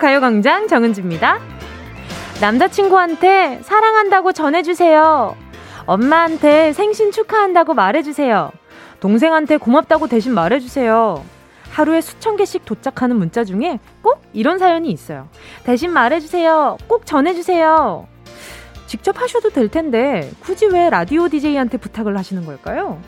[0.00, 1.38] 가요광장 정은지입니다.
[2.40, 5.36] 남자친구한테 사랑한다고 전해주세요.
[5.84, 8.50] 엄마한테 생신 축하한다고 말해주세요.
[8.98, 11.22] 동생한테 고맙다고 대신 말해주세요.
[11.70, 15.28] 하루에 수천 개씩 도착하는 문자 중에 꼭 이런 사연이 있어요.
[15.64, 16.78] 대신 말해주세요.
[16.88, 18.08] 꼭 전해주세요.
[18.86, 23.00] 직접 하셔도 될 텐데 굳이 왜 라디오 DJ한테 부탁을 하시는 걸까요?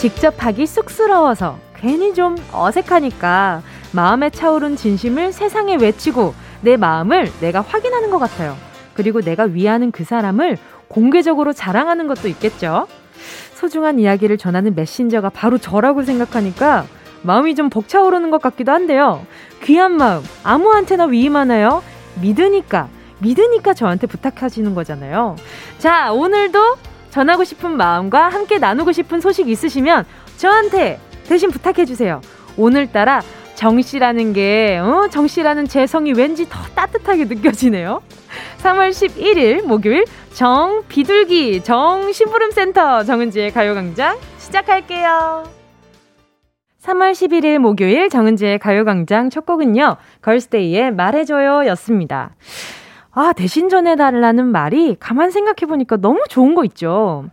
[0.00, 3.60] 직접 하기 쑥스러워서 괜히 좀 어색하니까
[3.92, 6.32] 마음에 차오른 진심을 세상에 외치고
[6.62, 8.56] 내 마음을 내가 확인하는 것 같아요.
[8.94, 10.56] 그리고 내가 위하는 그 사람을
[10.88, 12.88] 공개적으로 자랑하는 것도 있겠죠.
[13.52, 16.86] 소중한 이야기를 전하는 메신저가 바로 저라고 생각하니까
[17.20, 19.26] 마음이 좀 벅차오르는 것 같기도 한데요.
[19.64, 21.82] 귀한 마음, 아무한테나 위임하나요?
[22.22, 25.36] 믿으니까, 믿으니까 저한테 부탁하시는 거잖아요.
[25.78, 26.76] 자, 오늘도
[27.10, 30.04] 전하고 싶은 마음과 함께 나누고 싶은 소식 있으시면
[30.36, 32.20] 저한테 대신 부탁해주세요.
[32.56, 33.22] 오늘따라
[33.54, 38.00] 정씨라는 게, 어, 정씨라는 제 성이 왠지 더 따뜻하게 느껴지네요.
[38.62, 45.44] 3월 11일 목요일 정 비둘기 정 심부름센터 정은지의 가요광장 시작할게요.
[46.82, 49.96] 3월 11일 목요일 정은지의 가요광장 첫 곡은요.
[50.22, 52.30] 걸스데이의 말해줘요 였습니다.
[53.12, 57.24] 아, 대신 전해달라는 말이 가만 생각해보니까 너무 좋은 거 있죠.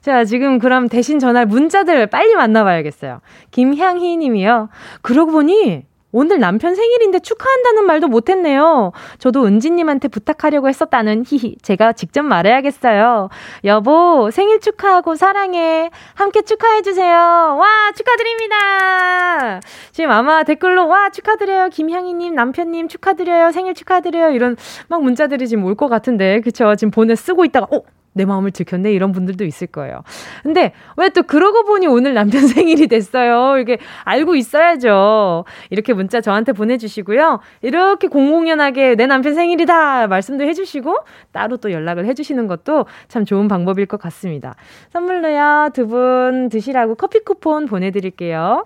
[0.00, 3.20] 자, 지금 그럼 대신 전할 문자들 빨리 만나봐야겠어요.
[3.50, 4.68] 김향희 님이요.
[5.00, 8.92] 그러고 보니 오늘 남편 생일인데 축하한다는 말도 못했네요.
[9.18, 11.56] 저도 은지님한테 부탁하려고 했었다는 히히.
[11.62, 13.30] 제가 직접 말해야겠어요.
[13.64, 15.90] 여보, 생일 축하하고 사랑해.
[16.14, 17.16] 함께 축하해주세요.
[17.58, 19.60] 와, 축하드립니다.
[19.92, 21.70] 지금 아마 댓글로, 와, 축하드려요.
[21.70, 23.50] 김향희님, 남편님 축하드려요.
[23.50, 24.30] 생일 축하드려요.
[24.32, 24.56] 이런
[24.88, 26.40] 막 문자들이 지금 올 것 같은데.
[26.42, 26.74] 그쵸?
[26.76, 27.80] 지금 보내 쓰고 있다가, 어?
[28.14, 30.02] 내 마음을 들켰네 이런 분들도 있을 거예요.
[30.42, 33.58] 근데 왜 또 그러고 보니 오늘 남편 생일이 됐어요.
[33.58, 35.44] 이게 알고 있어야죠.
[35.70, 37.40] 이렇게 문자 저한테 보내주시고요.
[37.62, 40.96] 이렇게 공공연하게 내 남편 생일이다 말씀도 해주시고
[41.32, 44.54] 따로 또 연락을 해주시는 것도 참 좋은 방법일 것 같습니다.
[44.92, 48.64] 선물로요 두 분 드시라고 커피 쿠폰 보내드릴게요.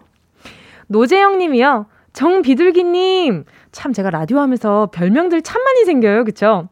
[0.89, 1.87] 노재영 님이요.
[2.13, 3.45] 정비둘기님.
[3.73, 6.25] 참 제가 라디오 하면서 별명들 참 많이 생겨요.
[6.25, 6.69] 그쵸?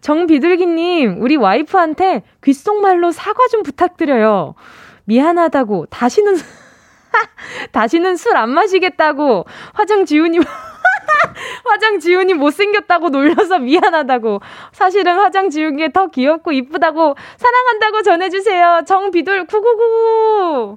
[0.00, 4.54] 정비둘기님, 우리 와이프한테 귓속말로 사과 좀 부탁드려요.
[5.04, 6.36] 미안하다고, 다시는,
[7.72, 9.44] 다시는 술 안 마시겠다고,
[9.74, 10.42] 화장 지우님,
[11.64, 14.40] 화장 지훈이 못생겼다고 놀려서 미안하다고.
[14.72, 18.82] 사실은 화장 지운 게 더 귀엽고 이쁘다고 사랑한다고 전해주세요.
[18.86, 20.76] 정비둘 구구구.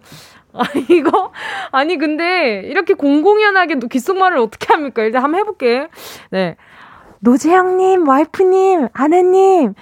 [0.56, 1.32] 아, 이거?
[1.72, 5.04] 아니, 근데 이렇게 공공연하게 귓속말을 어떻게 합니까?
[5.04, 5.88] 일단 한번 해볼게.
[6.30, 6.56] 네.
[7.24, 9.74] 노재영님, 와이프님, 아내님,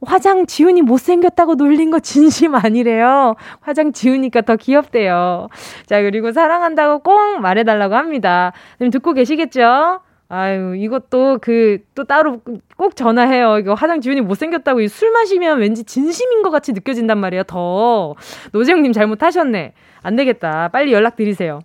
[0.00, 3.34] 화장 지훈이 못생겼다고 놀린 거 진심 아니래요.
[3.60, 5.48] 화장 지우니까 더 귀엽대요.
[5.84, 8.52] 자, 그리고 사랑한다고 꼭 말해달라고 합니다.
[8.78, 10.00] 지금 듣고 계시겠죠?
[10.30, 12.40] 아유, 이것도 그, 또 따로
[12.78, 13.58] 꼭 전화해요.
[13.58, 18.14] 이거 화장 지훈이 못생겼다고 술 마시면 왠지 진심인 것 같이 느껴진단 말이에요, 더.
[18.52, 19.74] 노재영님 잘못하셨네.
[20.02, 20.68] 안 되겠다.
[20.68, 21.60] 빨리 연락드리세요.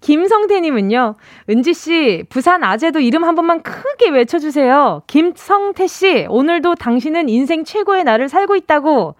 [0.00, 1.16] 김성태님은요,
[1.48, 5.02] 은지씨, 부산 아재도 이름 한 번만 크게 외쳐주세요.
[5.06, 9.14] 김성태씨, 오늘도 당신은 인생 최고의 날을 살고 있다고.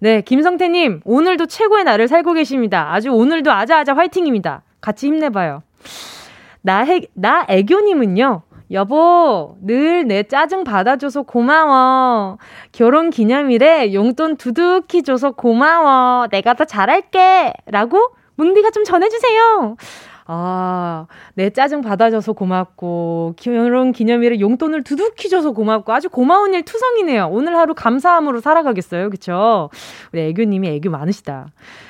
[0.00, 2.92] 네, 김성태님, 오늘도 최고의 날을 살고 계십니다.
[2.92, 4.62] 아주 오늘도 아자아자 화이팅입니다.
[4.80, 5.62] 같이 힘내봐요.
[6.62, 8.42] 나, 해, 나 애교님은요,
[8.72, 12.38] 여보, 늘 내 짜증 받아줘서 고마워.
[12.72, 16.28] 결혼 기념일에 용돈 두둑히 줘서 고마워.
[16.28, 17.52] 내가 더 잘할게.
[17.66, 17.98] 라고
[18.36, 19.76] 뭉디가 좀 전해주세요.
[20.32, 27.26] 아, 내 짜증 받아줘서 고맙고, 결혼 기념일에 용돈을 두둑히 줘서 고맙고, 아주 고마운 일 투성이네요.
[27.32, 29.10] 오늘 하루 감사함으로 살아가겠어요.
[29.10, 29.70] 그쵸?
[30.12, 31.48] 우리 애교님이 애교 많으시다.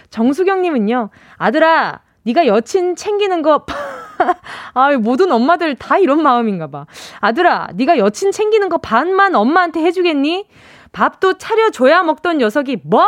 [0.09, 3.67] 정수경님은요, 아들아, 네가 여친 챙기는 거,
[4.73, 6.87] 아, 모든 엄마들 다 이런 마음인가 봐.
[7.21, 10.47] 아들아, 네가 여친 챙기는 거 반만 엄마한테 해주겠니?
[10.93, 13.07] 밥도 차려줘야 먹던 녀석이 뭐?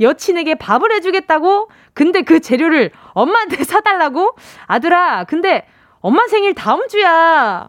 [0.00, 1.68] 여친에게 밥을 해주겠다고?
[1.94, 4.34] 근데 그 재료를 엄마한테 사달라고?
[4.66, 5.66] 아들아, 근데
[6.00, 7.68] 엄마 생일 다음 주야.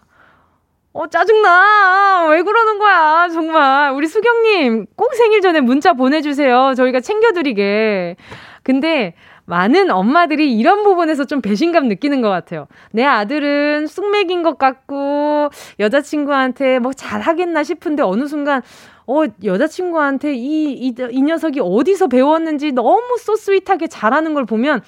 [0.93, 2.27] 어, 짜증나.
[2.29, 3.91] 왜 그러는 거야, 정말.
[3.91, 6.73] 우리 수경님, 꼭 생일 전에 문자 보내주세요.
[6.75, 8.15] 저희가 챙겨드리게.
[8.63, 9.13] 근데,
[9.45, 12.67] 많은 엄마들이 이런 부분에서 좀 배신감 느끼는 것 같아요.
[12.91, 15.49] 내 아들은 쑥맥인 것 같고,
[15.79, 18.61] 여자친구한테 뭐 잘하겠나 싶은데, 어느 순간,
[19.07, 24.81] 어, 여자친구한테 이, 이, 이 녀석이 어디서 배웠는지 너무 쏘스윗하게 잘하는 걸 보면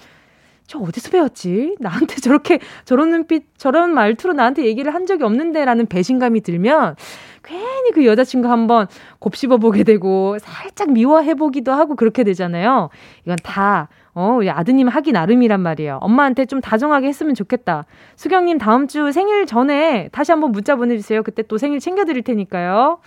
[0.68, 1.76] 저 어디서 배웠지?
[1.80, 6.96] 나한테 저렇게 저런 눈빛, 저런 말투로 나한테 얘기를 한 적이 없는데라는 배신감이 들면
[7.44, 8.88] 괜히 그 여자친구 한번
[9.20, 12.90] 곱씹어 보게 되고 살짝 미워해 보기도 하고 그렇게 되잖아요.
[13.24, 16.00] 이건 다 어, 우리 아드님 하기 나름이란 말이에요.
[16.02, 17.86] 엄마한테 좀 다정하게 했으면 좋겠다.
[18.16, 21.24] 수경님 다음 주 생일 전에 다시 한번 문자 보내주세요.
[21.24, 23.00] 그때 또 생일 챙겨드릴 테니까요.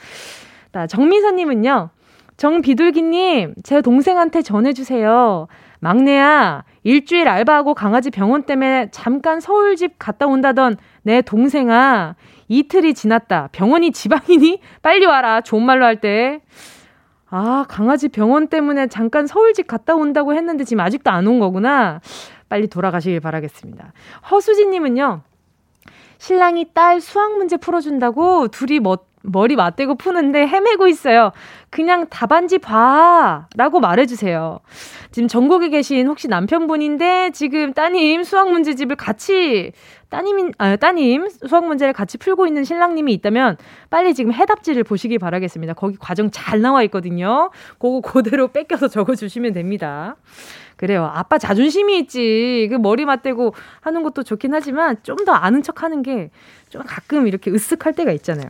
[0.73, 1.91] 자, 정미선님은요.
[2.37, 5.47] 정비둘기님, 제 동생한테 전해주세요.
[5.81, 12.15] 막내야, 일주일 알바하고 강아지 병원 때문에 잠깐 서울집 갔다 온다던 내 동생아,
[12.49, 13.49] 이틀이 지났다.
[13.53, 14.61] 병원이 지방이니?
[14.83, 15.41] 빨리 와라.
[15.43, 16.41] 좋은 말로 할 때.
[17.29, 22.01] 아, 강아지 병원 때문에 잠깐 서울집 갔다 온다고 했는데 지금 아직도 안 온 거구나.
[22.49, 23.93] 빨리 돌아가시길 바라겠습니다.
[24.31, 25.21] 허수진님은요,
[26.19, 31.33] 신랑이 딸 수학 문제 풀어준다고 둘이 멋, 머리 맞대고 푸는데 헤매고 있어요.
[31.71, 33.47] 그냥 답안지 봐.
[33.57, 34.59] 라고 말해주세요.
[35.13, 39.73] 지금 전국에 계신 혹시 남편분인데 지금 따님 수학 문제집을 같이
[40.09, 43.57] 따님, 아, 따님 수학 문제를 같이 풀고 있는 신랑님이 있다면
[43.91, 45.75] 빨리 지금 해답지를 보시기 바라겠습니다.
[45.75, 47.51] 거기 과정 잘 나와 있거든요.
[47.79, 50.17] 그거 그대로 뺏겨서 적어 주시면 됩니다.
[50.77, 51.09] 그래요.
[51.15, 52.67] 아빠 자존심이 있지.
[52.71, 56.31] 그 머리 맞대고 하는 것도 좋긴 하지만 좀 더 아는 척 하는 게
[56.71, 58.49] 좀 가끔 이렇게 으쓱할 때가 있잖아요.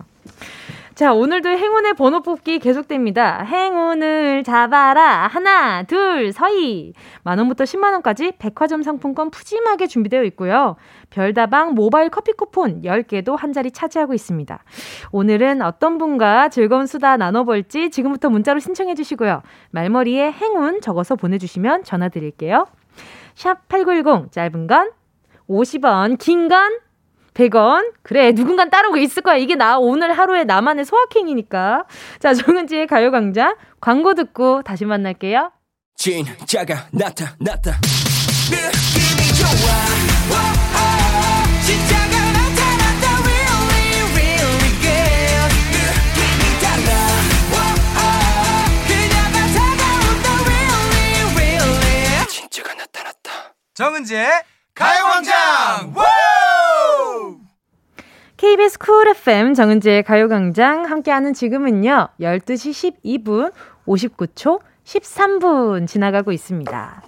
[1.01, 3.43] 자, 오늘도 행운의 번호 뽑기 계속됩니다.
[3.45, 5.29] 행운을 잡아라.
[5.29, 6.93] 하나, 둘, 서희.
[7.23, 10.77] 만원부터 10만원까지 백화점 상품권 푸짐하게 준비되어 있고요.
[11.09, 14.63] 별다방 모바일 커피 쿠폰 10개도 한 자리 차지하고 있습니다.
[15.11, 19.41] 오늘은 어떤 분과 즐거운 수다 나눠볼지 지금부터 문자로 신청해 주시고요.
[19.71, 22.67] 말머리에 행운 적어서 보내주시면 전화 드릴게요.
[23.35, 24.91] 샵 8910 짧은 건
[25.49, 26.90] 50원, 긴 건
[27.41, 27.93] 100원?
[28.03, 29.37] 그래, 누군간 따르고 있을 거야.
[29.37, 31.85] 이게 나 오늘 하루에 나만의 소확행이니까.
[32.19, 35.51] 자, 정은지의 가요광장 광고 듣고 다시 만날게요.
[35.97, 37.79] 진짜가 나타났다.
[38.51, 39.49] 느낌이 좋아.
[41.65, 43.05] 진짜가 나타났다.
[43.25, 45.51] Really, really good.
[45.77, 46.91] 느낌이 달라.
[48.87, 50.27] 그녀가 다가온다.
[50.45, 52.27] Really, really.
[52.29, 53.55] 진짜가 나타났다.
[53.75, 54.29] 정은지의
[54.75, 55.95] 가요광장!
[58.41, 63.53] KBS 쿨 FM 정은지의 가요광장 함께하는 지금은요, 12시 12분
[63.87, 67.03] 59초 13분 지나가고 있습니다.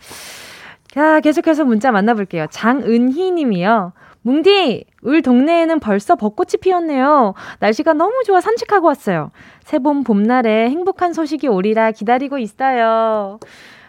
[0.89, 2.49] 자, 계속해서 문자 만나볼게요.
[2.51, 3.95] 장은희 님이요.
[4.21, 7.33] 뭉디, 울 동네에는 벌써 벚꽃이 피었네요.
[7.61, 9.31] 날씨가 너무 좋아 산책하고 왔어요.
[9.61, 13.39] 새봄 봄날에 행복한 소식이 오리라 기다리고 있어요.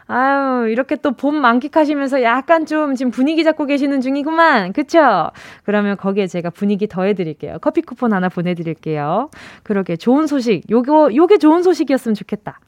[0.08, 4.74] 아유, 이렇게 또 봄 만끽하시면서 약간 좀 지금 분위기 잡고 계시는 중이구만.
[4.74, 5.30] 그쵸?
[5.64, 7.58] 그러면 거기에 제가 분위기 더해드릴게요.
[7.62, 9.30] 커피 쿠폰 하나 보내드릴게요.
[9.64, 10.70] 그러게, 좋은 소식.
[10.70, 12.60] 요거, 요게 좋은 소식이었으면 좋겠다.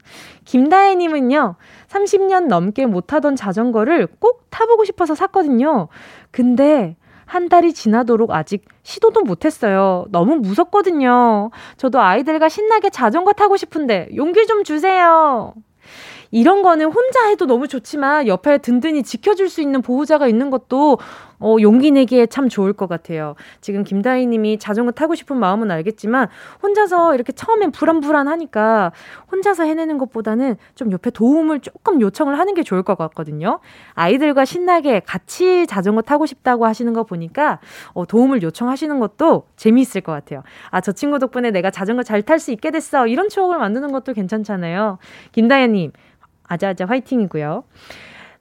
[0.46, 1.56] 김다혜님은요,
[1.88, 5.90] 30년 넘게 못 타던 자전거를 꼭 타보고 싶어서 샀거든요.
[6.32, 6.96] 근데,
[7.26, 10.06] 한 달이 지나도록 아직 시도도 못했어요.
[10.10, 11.50] 너무 무섭거든요.
[11.76, 15.54] 저도 아이들과 신나게 자전거 타고 싶은데 용기 좀 주세요.
[16.36, 20.98] 이런 거는 혼자 해도 너무 좋지만 옆에 든든히 지켜줄 수 있는 보호자가 있는 것도
[21.40, 23.36] 어, 용기 내기에 참 좋을 것 같아요.
[23.62, 26.28] 지금 김다희 님이 자전거 타고 싶은 마음은 알겠지만
[26.62, 28.92] 혼자서 이렇게 처음엔 불안불안하니까
[29.32, 33.60] 혼자서 해내는 것보다는 좀 옆에 도움을 조금 요청을 하는 게 좋을 것 같거든요.
[33.94, 37.60] 아이들과 신나게 같이 자전거 타고 싶다고 하시는 거 보니까
[37.94, 40.44] 어, 도움을 요청하시는 것도 재미있을 것 같아요.
[40.70, 43.08] 아, 저 친구 덕분에 내가 자전거 잘 탈 수 있게 됐어.
[43.08, 44.98] 이런 추억을 만드는 것도 괜찮잖아요.
[45.32, 45.92] 김다혜 님,
[46.48, 47.64] 아자아자 화이팅이고요.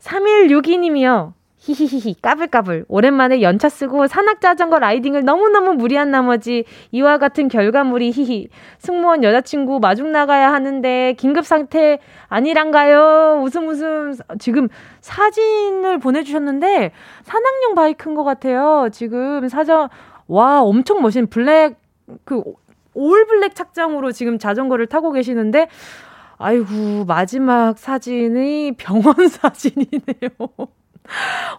[0.00, 1.32] 3162님이요.
[1.56, 2.84] 히히히히 까불까불.
[2.88, 8.48] 오랜만에 연차 쓰고 산악 자전거 라이딩을 너무너무 무리한 나머지 이와 같은 결과물이 히히.
[8.78, 13.40] 승무원 여자친구 마중 나가야 하는데 긴급 상태 아니란가요?
[13.42, 14.14] 웃음 웃음.
[14.38, 14.68] 지금
[15.00, 16.92] 사진을 보내주셨는데
[17.22, 18.90] 산악용 바이크인 것 같아요.
[18.92, 19.88] 지금 사진
[20.26, 21.76] 와 엄청 멋진 black
[22.24, 22.42] 그
[22.94, 25.68] all black 착장으로 지금 자전거를 타고 계시는데
[26.44, 30.28] 아이고, 마지막 사진이 병원 사진이네요.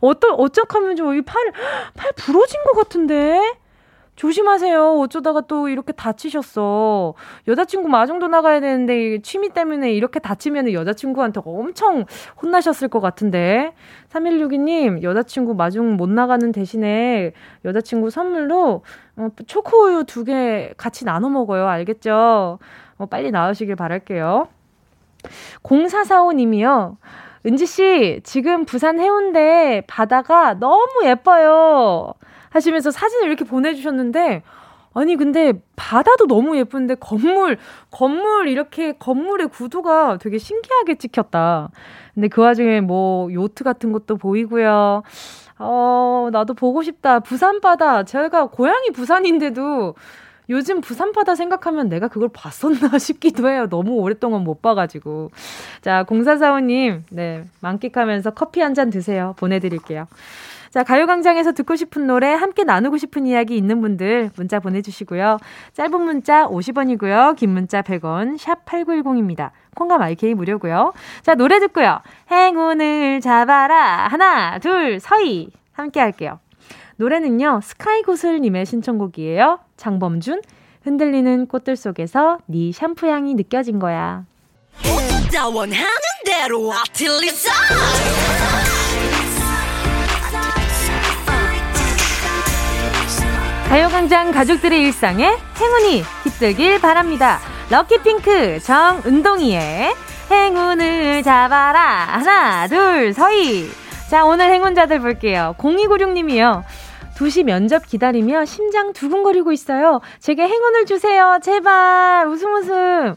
[0.02, 1.52] 어떤, 어쩌하면 좀, 이 팔,
[1.96, 3.40] 팔 부러진 것 같은데?
[4.16, 5.00] 조심하세요.
[5.00, 7.16] 어쩌다가 또 이렇게 다치셨어.
[7.48, 12.06] 여자친구 마중도 나가야 되는데 취미 때문에 이렇게 다치면 여자친구한테 엄청
[12.42, 13.74] 혼나셨을 것 같은데.
[14.10, 17.34] 3162님, 여자친구 마중 못 나가는 대신에
[17.66, 18.84] 여자친구 선물로
[19.18, 21.68] 어, 초코우유 두 개 같이 나눠 먹어요.
[21.68, 22.60] 알겠죠?
[22.98, 24.48] 어, 빨리 나으시길 바랄게요.
[25.64, 26.98] 0445님이요.
[27.46, 32.14] 은지씨, 지금 부산 해운대 바다가 너무 예뻐요.
[32.50, 34.42] 하시면서 사진을 이렇게 보내주셨는데,
[34.96, 37.58] 아니 근데 바다도 너무 예쁜데 건물
[37.92, 41.70] 건물 이렇게 건물의 구도가 되게 신기하게 찍혔다.
[42.14, 45.04] 근데 그 와중에 뭐 요트 같은 것도 보이고요.
[45.60, 47.20] 어, 나도 보고 싶다.
[47.20, 48.04] 부산 바다.
[48.04, 49.96] 제가 고향이 부산인데도
[50.50, 53.68] 요즘 부산 바다 생각하면 내가 그걸 봤었나 싶기도 해요.
[53.70, 55.32] 너무 오랫동안 못 봐가지고.
[55.82, 59.34] 자, 공사사원님, 네, 만끽하면서 커피 한 잔 드세요.
[59.38, 60.06] 보내드릴게요.
[60.70, 65.38] 자, 가요광장에서 듣고 싶은 노래, 함께 나누고 싶은 이야기 있는 분들 문자 보내주시고요.
[65.74, 67.38] 짧은 문자 50원이고요.
[67.38, 69.52] 긴 문자 100원, 샵 8910입니다.
[69.76, 70.92] 콩과 마이케이 무료고요.
[71.22, 72.00] 자, 노래 듣고요.
[72.30, 74.08] 행운을 잡아라.
[74.10, 75.50] 하나, 둘, 서희.
[75.72, 76.40] 함께 할게요.
[76.98, 79.60] 노래는요, 스카이구슬님의 신청곡이에요.
[79.78, 80.42] 장범준,
[80.84, 84.26] 흔들리는 꽃들 속에서 네 샴푸 향이 느껴진 거야.
[93.68, 97.40] 가요광장 가족들의 일상에 행운이 깃들길 바랍니다.
[97.70, 99.94] 럭키핑크 정은동이의
[100.32, 102.06] 행운을 잡아라.
[102.06, 103.70] 하나, 둘, 서희.
[104.08, 105.56] 자, 오늘 행운자들 볼게요.
[105.58, 106.64] 0296님이요.
[107.16, 110.02] 2시 면접 기다리며 심장 두근거리고 있어요.
[110.20, 111.40] 제게 행운을 주세요.
[111.42, 112.28] 제발.
[112.28, 113.16] 웃음 웃음.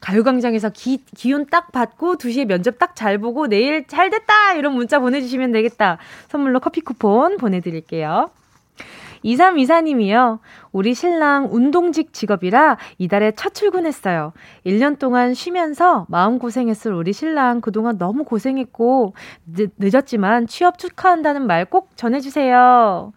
[0.00, 4.54] 가요광장에서 기, 기운 딱 받고 2시에 면접 딱 잘 보고 내일 잘 됐다!
[4.54, 5.98] 이런 문자 보내주시면 되겠다.
[6.28, 8.30] 선물로 커피 쿠폰 보내드릴게요.
[9.24, 10.40] 2324님이요.
[10.72, 14.32] 우리 신랑 운동직 직업이라 이달에 첫 출근했어요.
[14.66, 19.14] 1년 동안 쉬면서 마음고생했을 우리 신랑 그동안 너무 고생했고,
[19.46, 23.12] 늦, 늦었지만 취업 축하한다는 말 꼭 전해주세요.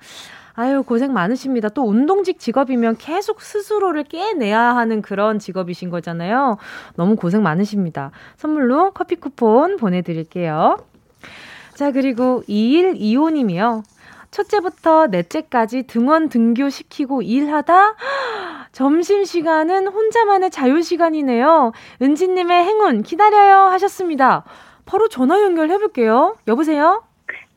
[0.53, 1.70] 아유, 고생 많으십니다.
[1.70, 6.58] 또 운동직 직업이면 계속 스스로를 깨내야 하는 그런 직업이신 거잖아요.
[6.96, 8.12] 너무 고생 많으십니다.
[8.36, 10.77] 선물로 커피 쿠폰 보내드릴게요.
[11.74, 13.84] 자, 그리고 2125님이요.
[14.31, 17.95] 첫째부터 넷째까지 등원 등교시키고 일하다
[18.71, 21.73] 점심시간은 혼자만의 자유시간이네요.
[22.01, 24.43] 은지님의 행운 기다려요 하셨습니다.
[24.85, 26.35] 바로 전화 연결해볼게요.
[26.47, 27.03] 여보세요?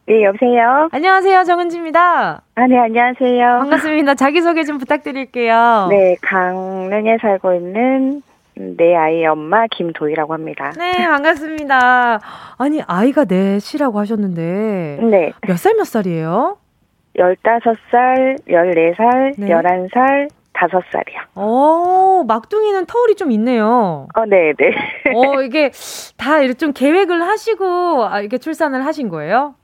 [0.07, 0.89] 네, 여보세요?
[0.93, 1.45] 안녕하세요.
[1.45, 2.43] 정은지입니다.
[2.57, 3.59] 아, 네, 안녕하세요.
[3.61, 4.15] 반갑습니다.
[4.17, 5.87] 자기소개 좀 부탁드릴게요.
[5.89, 8.23] 네, 강릉에 살고 있는
[8.77, 10.73] 내 아이 엄마 김도희라고 합니다.
[10.77, 12.21] 네, 반갑습니다.
[12.59, 14.99] 아니, 아이가 넷이라고 하셨는데.
[15.11, 15.33] 네.
[15.49, 16.59] 몇 살 몇 살이에요?
[17.17, 19.49] 15살, 14살, 네.
[19.49, 21.21] 11살, 5살이요.
[21.35, 24.07] 어, 막둥이는 터울이 좀 있네요.
[24.15, 24.71] 어, 네, 네.
[25.15, 25.71] 어, 이게
[26.17, 29.55] 다 이렇게 좀 계획을 하시고, 아, 이렇게 출산을 하신 거예요?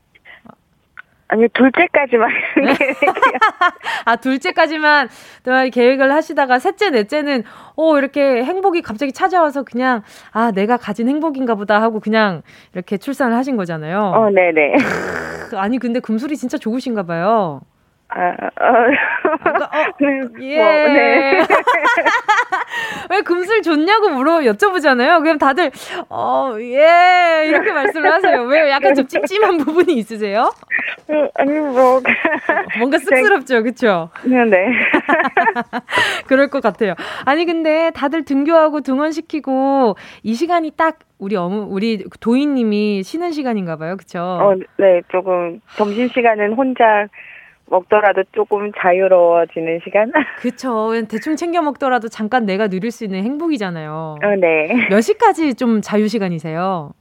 [1.31, 2.29] 아니 둘째까지만
[4.05, 5.09] 아 둘째까지만
[5.45, 7.45] 또 계획을 하시다가 셋째 넷째는
[7.77, 12.43] 어 이렇게 행복이 갑자기 찾아와서 그냥 아 내가 가진 행복인가 보다 하고 그냥
[12.75, 14.13] 이렇게 출산을 하신 거잖아요.
[14.15, 14.75] 어 네네.
[15.55, 17.61] 아니 근데 금술이 진짜 좋으신가 봐요.
[18.13, 20.57] 아, 어, 어, 네, 예.
[20.57, 21.47] 뭐, 네.
[23.11, 25.23] 왜 금술 좋냐고 물어 여쭤보잖아요.
[25.23, 25.71] 그럼 다들
[26.09, 28.43] 어, 예 이렇게 말씀을 하세요.
[28.43, 30.51] 왜 약간 좀 찜찜한 부분이 있으세요?
[31.11, 32.01] 음, 아니 뭐
[32.79, 34.11] 뭔가 쑥스럽죠, 그렇죠?
[34.25, 34.73] 네.
[36.27, 36.95] 그럴 것 같아요.
[37.25, 43.97] 아니 근데 다들 등교하고 등원시키고 이 시간이 딱 우리 어머 우리 도희님이 쉬는 시간인가 봐요,
[43.97, 44.21] 그렇죠?
[44.21, 47.07] 어, 네, 조금 점심 시간은 혼자
[47.71, 50.11] 먹더라도 조금 자유로워지는 시간?
[50.41, 50.91] 그쵸.
[51.09, 54.17] 대충 챙겨 먹더라도 잠깐 내가 누릴 수 있는 행복이잖아요.
[54.23, 54.89] 어, 네.
[54.91, 56.93] 몇 시까지 좀 자유시간이세요?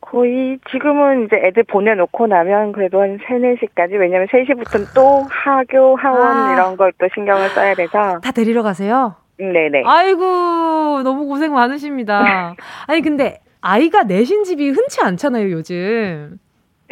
[0.00, 6.36] 거의 지금은 이제 애들 보내놓고 나면 그래도 한 3, 4시까지 왜냐면 3시부터는 또 하교, 하원
[6.36, 6.52] 아.
[6.54, 9.14] 이런 걸 또 신경을 써야 돼서 다 데리러 가세요?
[9.38, 9.82] 네네.
[9.86, 12.54] 아이고 너무 고생 많으십니다.
[12.86, 16.38] 아니 근데 아이가 내신 집이 흔치 않잖아요 요즘.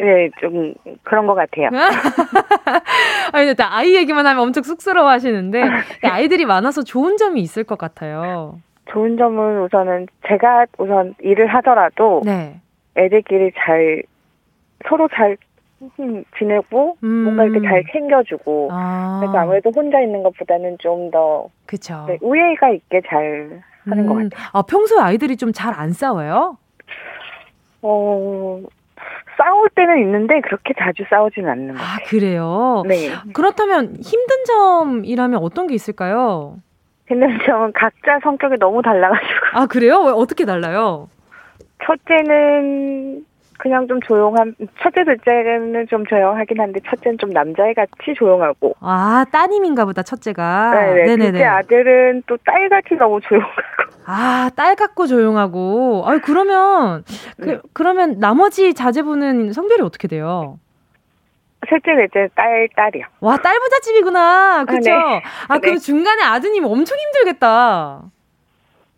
[0.01, 1.69] 네, 좀 그런 것 같아요.
[3.33, 5.61] 아니, 일단 아이 얘기만 하면 엄청 쑥스러워 하시는데,
[6.03, 8.59] 아이들이 많아서 좋은 점이 있을 것 같아요.
[8.91, 12.59] 좋은 점은 우선은 제가 우선 일을 하더라도, 네.
[12.97, 14.01] 애들끼리 잘,
[14.89, 15.37] 서로 잘
[16.37, 17.23] 지내고, 음.
[17.23, 19.19] 뭔가 이렇게 잘 챙겨주고, 아.
[19.21, 22.05] 그래서 아무래도 혼자 있는 것보다는 좀 더, 그쵸.
[22.07, 24.07] 네, 우애가 있게 잘 하는 음.
[24.07, 24.49] 것 같아요.
[24.53, 26.57] 아, 평소에 아이들이 좀 잘 안 싸워요?
[27.83, 28.61] 어,
[29.37, 31.95] 싸울 때는 있는데 그렇게 자주 싸우지는 않는 것 아, 같아요.
[32.03, 32.83] 아, 그래요?
[32.87, 33.09] 네.
[33.33, 36.57] 그렇다면 힘든 점이라면 어떤 게 있을까요?
[37.07, 39.29] 힘든 점은 각자 성격이 너무 달라가지고.
[39.53, 40.01] 아, 그래요?
[40.03, 41.09] 왜 어떻게 달라요?
[41.85, 43.25] 첫째는
[43.61, 49.85] 그냥 좀 조용한 첫째 둘째는 좀 조용하긴 한데 첫째는 좀 남자애 같이 조용하고 아 따님인가
[49.85, 51.43] 보다 첫째가 네네 둘째 네네.
[51.45, 53.61] 아들은 또 딸같이 너무 조용하고
[54.07, 57.03] 아 딸 같고 조용하고 아 그러면
[57.39, 57.59] 그, 네.
[57.73, 60.57] 그러면 나머지 자제분은 성별이 어떻게 돼요?
[61.69, 63.05] 셋째, 넷째, 딸, 딸이요.
[63.19, 64.65] 와, 딸 부잣집이구나.
[64.65, 64.91] 그쵸?
[64.91, 65.21] 아, 네.
[65.47, 65.79] 아 그럼 네.
[65.79, 68.01] 중간에 아드님 엄청 힘들겠다.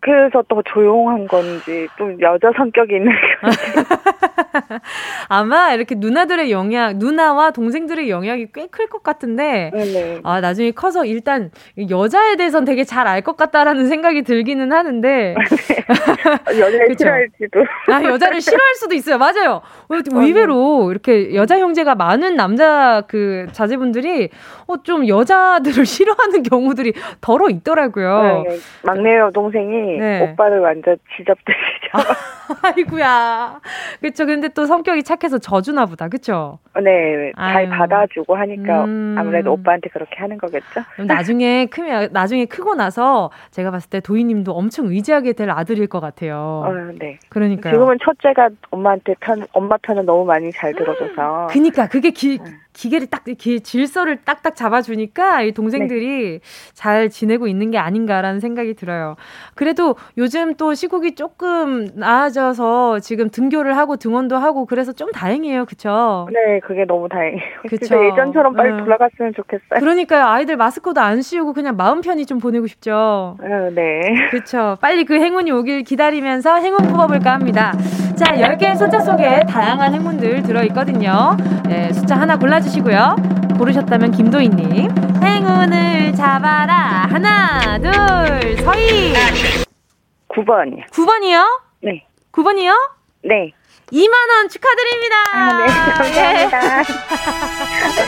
[0.04, 3.58] 그래서 더 조용한 건지 좀 여자 성격이 있는 건지
[5.30, 10.20] 아마 이렇게 누나들의 영향 누나와 동생들의 영향이 꽤 클 것 같은데 네네.
[10.24, 11.52] 아 나중에 커서 일단
[11.90, 15.36] 여자에 대해서는 되게 잘 알 것 같다라는 생각이 들기는 하는데.
[15.36, 15.36] 네.
[16.60, 17.66] 여자를 싫어할지도.
[17.92, 19.18] 아 여자를 싫어할 수도 있어요.
[19.18, 19.62] 맞아요.
[19.90, 24.30] 어, 의외로 이렇게 여자 형제가 많은 남자 그 자제분들이
[24.68, 28.44] 어, 좀 여자들을 싫어하는 경우들이 더러 있더라고요.
[28.48, 30.22] 네, 막내 여동생이 네.
[30.32, 31.90] 오빠를 완전 지잡듯이죠.
[31.94, 32.00] 아,
[32.76, 33.60] 아이구야.
[34.02, 34.26] 그쵸.
[34.26, 36.08] 근데 또 성격이 착해서 져주나 보다.
[36.10, 36.60] 그쵸?
[36.82, 37.32] 네.
[37.38, 37.70] 잘 아유.
[37.70, 39.16] 받아주고 하니까 음.
[39.18, 40.82] 아무래도 오빠한테 그렇게 하는 거겠죠?
[41.06, 46.64] 나중에 크면, 나중에 크고 나서 제가 봤을 때 도희님도 엄청 의지하게 될 아들일 것 같아요.
[46.66, 47.20] 어, 네.
[47.30, 47.72] 그러니까.
[47.72, 51.48] 지금은 첫째가 엄마한테 편, 엄마 편을 너무 많이 잘 들어줘서.
[51.50, 51.88] 그니까.
[51.88, 52.54] 그게 기, 응.
[52.74, 56.40] 기계를 딱 이렇게 질서를 딱딱 잡아주니까 이 동생들이 네.
[56.74, 59.16] 잘 지내고 있는 게 아닌가라는 생각이 들어요.
[59.56, 66.28] 그래도 요즘 또 시국이 조금 나아져서 지금 등교를 하고 등원도 하고 그래서 좀 다행이에요, 그쵸?
[66.32, 67.62] 네, 그게 너무 다행이에요.
[67.70, 68.06] 그쵸.
[68.06, 68.78] 예전처럼 빨리 응.
[68.84, 69.80] 돌아갔으면 좋겠어요.
[69.80, 73.38] 그러니까요, 아이들 마스크도 안 씌우고 그냥 마음 편히 좀 보내고 싶죠.
[73.40, 74.02] 어, 네.
[74.32, 74.78] 그쵸.
[74.82, 77.74] 빨리 그 행운이 오길 기다리면서 행운 뽑아볼까 합니다.
[78.16, 81.36] 자, 10개의 숫자 속에 다양한 행운들 들어있거든요.
[81.68, 83.16] 네, 숫자 하나 골라 주시고요.
[83.58, 84.90] 고르셨다면 김도희님.
[85.24, 87.08] 행운을 잡아라.
[87.10, 89.14] 하나, 둘, 서희.
[90.30, 90.90] 9번이요.
[90.90, 91.62] 9번이요?
[91.82, 92.06] 네.
[92.32, 92.74] 9번이요?
[93.26, 93.52] 네.
[93.92, 95.16] 2만원 축하드립니다.
[95.34, 96.84] 아, 네, 감사합니다.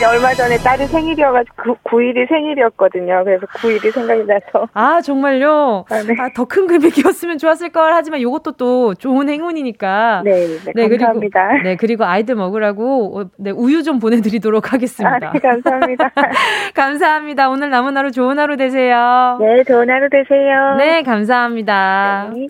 [0.00, 0.04] 예.
[0.06, 3.22] 얼마 전에 딸이 생일이어가지고 9 일이 생일이었거든요.
[3.24, 4.66] 그래서 9일이 생각이 나서.
[4.72, 5.84] 아, 정말요?
[5.88, 6.14] 아, 네.
[6.18, 10.22] 아, 더 큰 금액이었으면 좋았을 걸 하지만 이것도 또 좋은 행운이니까.
[10.24, 11.48] 네, 네, 네 감사합니다.
[11.48, 15.28] 그리고, 네, 그리고 아이들 먹으라고 어, 네, 우유 좀 보내드리도록 하겠습니다.
[15.28, 16.10] 아, 네, 감사합니다.
[16.74, 17.50] 감사합니다.
[17.50, 19.38] 오늘 남은 하루 좋은 하루 되세요.
[19.40, 20.76] 네, 좋은 하루 되세요.
[20.78, 22.30] 네, 감사합니다.
[22.34, 22.46] 네.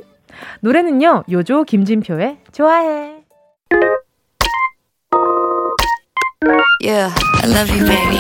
[0.61, 3.17] 노래는요, 요조 김진표의 좋아해.
[6.85, 7.11] Yeah,
[7.43, 8.19] I love you, baby.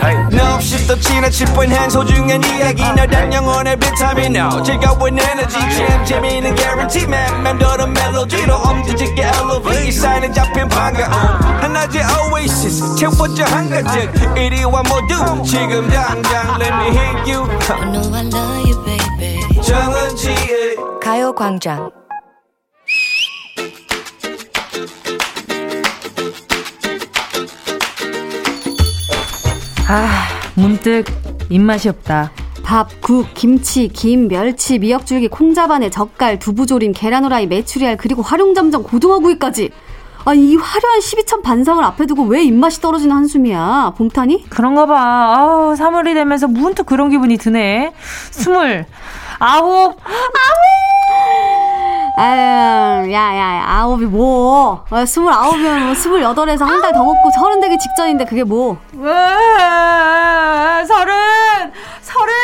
[0.00, 0.14] Hey.
[0.30, 2.82] 너 없이 또 지나칠 뻔한 소중한 이야기.
[2.82, 4.36] 너란 영혼의 비타민.
[4.36, 5.58] No 즐거운 에너지.
[5.58, 7.42] 참 재미있는 guarantee man.
[7.42, 11.12] 맘대로 멜로디로 엄지짓게 elevate 이 사인은 잡힌 반가움.
[11.60, 16.60] 하나의 oasis 채워져 한가득 이리와 모두 지금 당장.
[16.60, 17.48] Let me hit you.
[17.70, 19.17] I know I love you, baby
[19.68, 21.90] 정은지의 가요광장
[29.90, 30.08] 아,
[30.54, 31.04] 문득
[31.50, 32.32] 입맛이 없다.
[32.64, 39.70] 밥, 국, 김치, 김, 멸치, 미역줄기, 콩자반에 젓갈, 두부조림, 계란후라이, 메추리알, 그리고 활용점정, 고등어구이까지.
[40.24, 43.92] 아니, 이 화려한 12천 반상을 앞에 두고 왜 입맛이 떨어지는 한숨이야?
[43.98, 44.46] 봄타니?
[44.48, 45.34] 그런가 봐.
[45.36, 47.92] 아우, 3월이 되면서 문득 그런 기분이 드네.
[48.30, 48.86] 스물,
[49.40, 50.87] 아홉, 아홉!
[52.20, 54.84] 아유, 야, 야, 아홉이 뭐.
[54.90, 58.76] 어, 스물아홉이면 뭐 스물여덟에서 한 달 더 먹고 서른 되기 직전인데 그게 뭐.
[58.92, 59.12] 왜,
[60.84, 61.14] 서른!
[62.02, 62.34] 서른!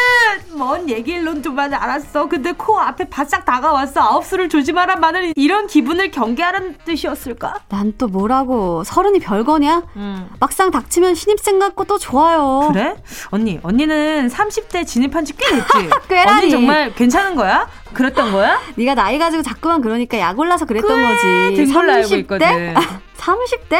[0.56, 2.28] 뭔 얘기일론좀만 알았어.
[2.28, 4.00] 근데 코 앞에 바싹 다가왔어.
[4.00, 7.54] 아홉 수를 조심하란 말은 이런 기분을 경계하라는 뜻이었을까?
[7.68, 8.84] 난 또 뭐라고.
[8.84, 9.82] 서른이 별거냐?
[9.96, 10.28] 음.
[10.40, 12.68] 막상 닥치면 신입생 같고 또 좋아요.
[12.72, 12.96] 그래?
[13.30, 15.90] 언니, 언니는 30대 진입한 지 꽤 됐지?
[16.08, 16.30] 꽤라니.
[16.42, 17.66] 언니 정말 괜찮은 거야?
[17.94, 18.60] 그랬던 거야?
[18.76, 21.64] 네가 나이 가지고 자꾸만 그러니까 약 올라서 그랬던 그래, 거지.
[21.66, 22.74] 등골 알고 있거든.
[23.18, 23.76] 30대?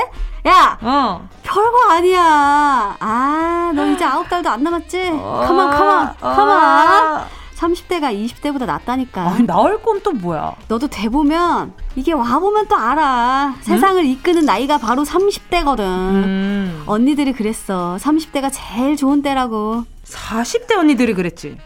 [0.47, 0.79] 야!
[0.81, 1.29] 어.
[1.43, 2.97] 별거 아니야.
[2.99, 5.11] 아, 너 이제 아홉 달도 안 남았지?
[5.13, 5.45] 어.
[5.47, 7.25] 컴온, 컴온, 컴온.
[7.57, 9.23] 30대가 20대보다 낫다니까.
[9.23, 10.55] 아니, 나을 건 또 뭐야?
[10.69, 13.55] 너도 돼보면, 이게 와보면 또 알아.
[13.57, 13.63] 응?
[13.63, 15.81] 세상을 이끄는 나이가 바로 30대거든.
[15.81, 16.83] 음.
[16.87, 17.97] 언니들이 그랬어.
[18.01, 19.85] 30대가 제일 좋은 때라고.
[20.05, 21.57] 40대 언니들이 그랬지.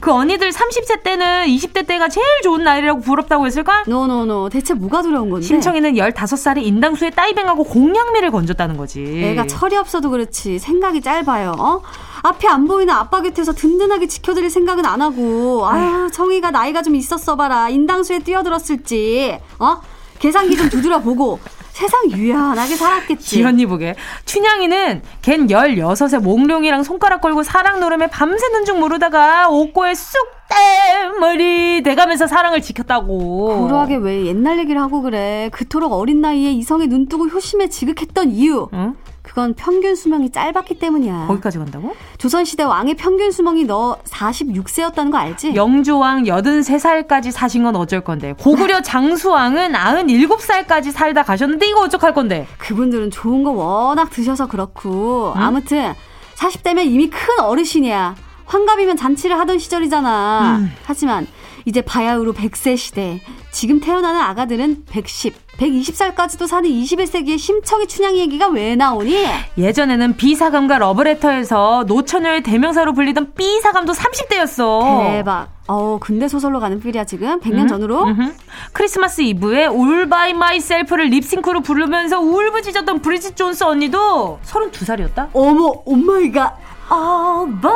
[0.00, 3.84] 그 언니들 30세 때는 20대 때가 제일 좋은 나이라고 부럽다고 했을까?
[3.86, 4.50] no no no.
[4.50, 5.46] 대체 뭐가 두려운 건데?
[5.46, 9.02] 심청이는 15살에 인당수에 다이빙하고 공양미를 건졌다는 거지.
[9.24, 10.58] 애가 철이 없어도 그렇지.
[10.58, 11.54] 생각이 짧아요.
[11.58, 11.82] 어?
[12.22, 17.36] 앞에 안 보이는 아빠 곁에서 든든하게 지켜드릴 생각은 안 하고 아유 청이가 나이가 좀 있었어
[17.36, 19.80] 봐라 인당수에 뛰어들었을지 어
[20.18, 21.38] 계산기 좀 두드려 보고
[21.76, 23.22] 세상 유연하게 살았겠지.
[23.22, 23.94] 지연이 보게.
[24.24, 30.16] 춘향이는 걘 16에 몽룡이랑 손가락 걸고 사랑 노름에 밤새는 줄 모르다가 옥고에 쑥
[30.48, 33.66] 떼머리 대가면서 사랑을 지켰다고.
[33.66, 35.50] 그러하게 왜 옛날 얘기를 하고 그래.
[35.52, 38.68] 그토록 어린 나이에 이성의 눈뜨고 효심에 지극했던 이유.
[38.72, 38.94] 응?
[39.36, 41.26] 그건 평균 수명이 짧았기 때문이야.
[41.26, 41.94] 거기까지 간다고?
[42.16, 45.54] 조선시대 왕의 평균 수명이 너 46세였다는 거 알지?
[45.54, 48.32] 영조왕 83살까지 사신 건 어쩔 건데.
[48.40, 52.46] 고구려 장수왕은 97살까지 살다 가셨는데 이거 어떡할 건데?
[52.56, 55.34] 그분들은 좋은 거 워낙 드셔서 그렇고.
[55.36, 55.42] 응?
[55.42, 55.92] 아무튼
[56.36, 58.14] 40대면 이미 큰 어르신이야.
[58.46, 60.56] 환갑이면 잔치를 하던 시절이잖아.
[60.60, 60.72] 음.
[60.86, 61.26] 하지만
[61.66, 63.20] 이제 바야흐로 100세 시대.
[63.50, 69.26] 지금 태어나는 아가들은 110, 120살까지도 사는 21세기의 심청이 춘향 얘기가 왜 나오니?
[69.58, 75.10] 예전에는 비사감과 러브레터에서 노처녀의 대명사로 불리던 B사감도 30대였어.
[75.10, 75.48] 대박.
[75.66, 77.66] 어, 근대 소설로 가는 필이야 지금 100년 음?
[77.66, 78.04] 전으로.
[78.04, 78.32] 음흠.
[78.72, 85.30] 크리스마스 이브에 All by myself를 립싱크로 부르면서 울부짖었던 브리짓 존스 언니도 32살이었다.
[85.32, 86.75] 어머, oh my God.
[86.90, 87.72] All by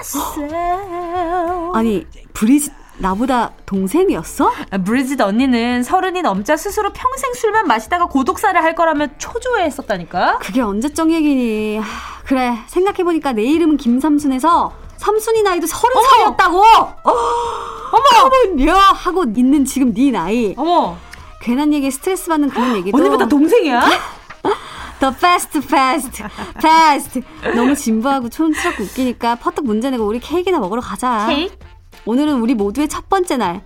[0.00, 1.76] myself.
[1.76, 4.52] 아니, 브리짓 나보다 동생이었어?
[4.70, 10.38] 아, 브리짓 언니는 서른이 넘자 스스로 평생 술만 마시다가 고독사를 할 거라면 초조해했었다니까.
[10.38, 11.78] 그게 언제적 얘기니?
[11.78, 11.84] 하,
[12.24, 16.62] 그래 생각해보니까 내 이름은 김삼순에서 삼순이 나이도 서른 살이었다고.
[17.02, 17.18] 어머,
[17.92, 20.54] 어머야 하고 있는 지금 네 나이.
[20.56, 20.96] 어머.
[21.40, 22.96] 괜한 얘기에 스트레스 받는 그런 얘기도.
[22.96, 23.82] 언니보다 동생이야?
[25.04, 26.22] the past past
[26.62, 27.20] past
[27.54, 31.54] 너무 진부하고 촌스럽고 웃기니까 퍼뜩 문제 내고 우리 케이크나 먹으러 가자 케이크?
[32.06, 33.60] 오늘은 우리 모두의 첫 번째 날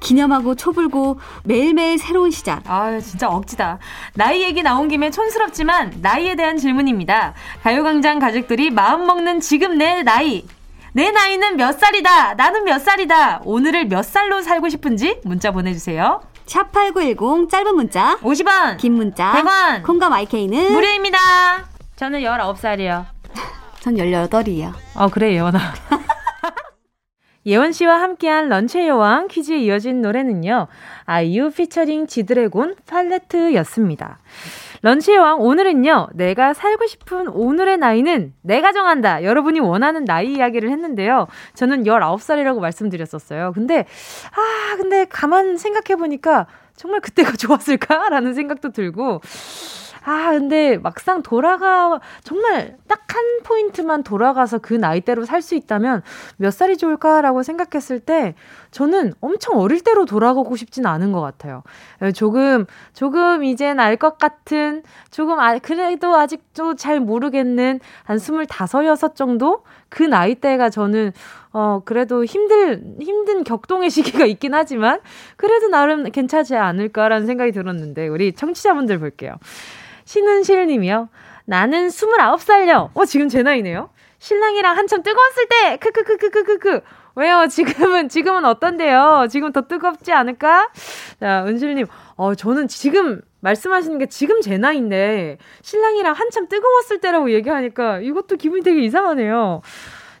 [0.00, 2.62] 기념하고 초 불고 매일매일 새로운 시작.
[2.70, 3.80] 아, 진짜 억지다.
[4.14, 7.34] 나이 얘기 나온 김에 촌스럽지만 나이에 대한 질문입니다.
[7.62, 10.46] 가요광장 가족들이 마음 먹는 지금 내 나이.
[10.94, 12.34] 내 나이는 몇 살이다.
[12.34, 13.42] 나는 몇 살이다.
[13.44, 16.22] 오늘을 몇 살로 살고 싶은지 문자 보내주세요.
[16.48, 21.18] 샵8910 짧은 문자 50원 긴 문자 100원 콩과 마이케이는 무료입니다.
[21.96, 23.04] 저는 19살이요.
[23.80, 24.72] 전 18이요.
[24.96, 25.58] 어, 그래, 예원아.
[27.46, 30.66] 예원 씨와 함께한 런치의 여왕 퀴즈에 이어진 노래는요.
[31.04, 34.18] 아이유 피처링 지드래곤 팔레트였습니다.
[34.82, 36.08] 런치의 왕 오늘은요.
[36.14, 39.24] 내가 살고 싶은 오늘의 나이는 내가 정한다.
[39.24, 41.26] 여러분이 원하는 나이 이야기를 했는데요.
[41.54, 43.52] 저는 19살이라고 말씀드렸었어요.
[43.54, 43.86] 근데
[44.32, 49.20] 아, 근데 가만 생각해 보니까 정말 그때가 좋았을까라는 생각도 들고
[50.08, 56.02] 아, 근데 막상 돌아가, 정말 딱 한 포인트만 돌아가서 그 나이대로 살 수 있다면
[56.36, 58.34] 몇 살이 좋을까라고 생각했을 때
[58.70, 61.62] 저는 엄청 어릴 때로 돌아가고 싶진 않은 것 같아요.
[62.14, 69.16] 조금, 조금 이젠 알 것 같은, 조금, 아, 그래도 아직도 잘 모르겠는 한 스물다섯, 여섯
[69.16, 69.62] 정도?
[69.88, 71.12] 그 나이대가 저는,
[71.52, 75.00] 어, 그래도 힘들, 힘든 격동의 시기가 있긴 하지만,
[75.36, 79.34] 그래도 나름 괜찮지 않을까라는 생각이 들었는데, 우리 청취자분들 볼게요.
[80.08, 81.10] 신은실 님이요.
[81.44, 82.90] 나는 29살요.
[82.94, 83.90] 어, 지금 제 나이네요.
[84.18, 86.80] 신랑이랑 한참 뜨거웠을 때, 크크크크크크크.
[87.16, 87.46] 왜요?
[87.46, 89.26] 지금은, 지금은 어떤데요?
[89.28, 90.70] 지금 더 뜨겁지 않을까?
[91.20, 98.00] 자, 은실님, 어, 저는 지금 말씀하시는 게 지금 제 나이인데, 신랑이랑 한참 뜨거웠을 때라고 얘기하니까
[98.00, 99.60] 이것도 기분이 되게 이상하네요.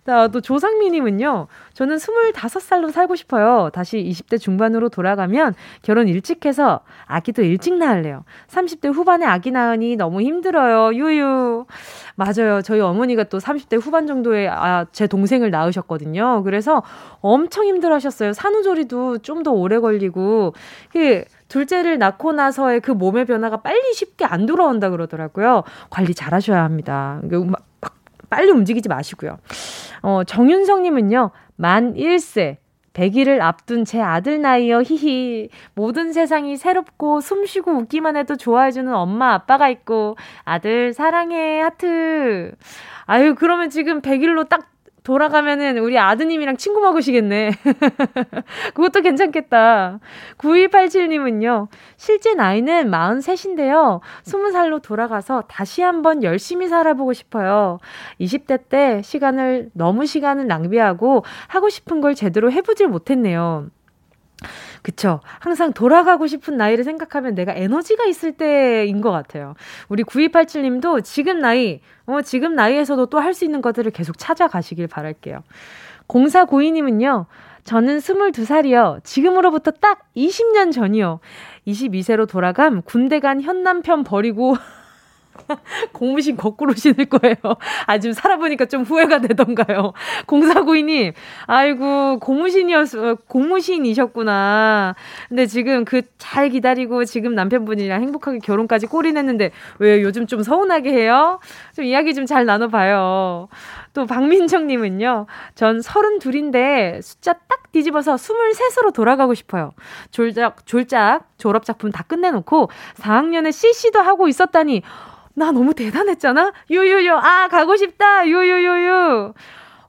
[0.08, 3.68] 자, 또 조상미님은요, 저는 25살로 살고 싶어요.
[3.74, 8.24] 다시 20대 중반으로 돌아가면 결혼 일찍 해서 아기도 일찍 낳을래요.
[8.46, 10.94] 30대 후반에 아기 낳으니 너무 힘들어요.
[10.96, 11.66] 유유.
[12.14, 12.62] 맞아요.
[12.62, 16.42] 저희 어머니가 또 30대 후반 정도에 아, 제 동생을 낳으셨거든요.
[16.42, 16.82] 그래서
[17.20, 18.32] 엄청 힘들어 하셨어요.
[18.32, 20.54] 산후조리도 좀 더 오래 걸리고.
[20.90, 25.64] 그, 둘째를 낳고 나서의 그 몸의 변화가 빨리 쉽게 안 돌아온다 그러더라고요.
[25.90, 27.20] 관리 잘 하셔야 합니다.
[27.22, 27.68] 막
[28.30, 29.38] 빨리 움직이지 마시고요.
[30.02, 32.56] 어, 정윤성님은요, 만 1세.
[32.94, 35.50] 100일을 앞둔 제 아들 나이요, 히히.
[35.74, 42.52] 모든 세상이 새롭고 숨 쉬고 웃기만 해도 좋아해주는 엄마, 아빠가 있고, 아들 사랑해, 하트.
[43.06, 44.68] 아유, 그러면 지금 100일로 딱
[45.08, 47.52] 돌아가면은 우리 아드님이랑 친구 먹으시겠네.
[48.74, 50.00] 그것도 괜찮겠다.
[50.36, 54.00] 9287님은요, 실제 나이는 43인데요.
[54.24, 57.78] 20살로 돌아가서 다시 한번 열심히 살아보고 싶어요.
[58.20, 63.70] 20대 때 시간을, 너무 시간을 낭비하고 하고 싶은 걸 제대로 해보질 못했네요.
[64.82, 65.20] 그쵸.
[65.40, 69.54] 항상 돌아가고 싶은 나이를 생각하면 내가 에너지가 있을 때인 것 같아요.
[69.88, 74.86] 우리 9287 님도 지금 나이, 어, 지금 나이에서도 또 할 수 있는 것들을 계속 찾아가시길
[74.88, 75.42] 바랄게요.
[76.08, 77.26] 0492 님은요,
[77.64, 79.04] 저는 22살이요.
[79.04, 81.20] 지금으로부터 딱 20년 전이요.
[81.66, 84.56] 22세로 돌아감 군대 간 현남편 버리고
[85.92, 87.36] 공무신 거꾸로 신을 거예요.
[87.86, 89.92] 아, 지금 살아보니까 좀 후회가 되던가요.
[90.26, 91.12] 0492님,
[91.46, 94.94] 아이고, 고무신이었어, 고무신이셨구나.
[95.28, 101.40] 근데 지금 그 잘 기다리고 지금 남편분이랑 행복하게 결혼까지 꼬리냈는데 왜 요즘 좀 서운하게 해요?
[101.74, 103.48] 좀 이야기 좀 잘 나눠봐요.
[103.94, 109.72] 또 박민정님은요, 전 32인데 숫자 딱 뒤집어서 23으로 돌아가고 싶어요.
[110.10, 112.68] 졸작, 졸작, 졸업작품 다 끝내놓고
[113.00, 114.82] 4학년에 CC도 하고 있었다니,
[115.38, 116.52] 나 너무 대단했잖아?
[116.70, 118.26] 유유유, 아, 가고 싶다!
[118.26, 119.32] 유유유유!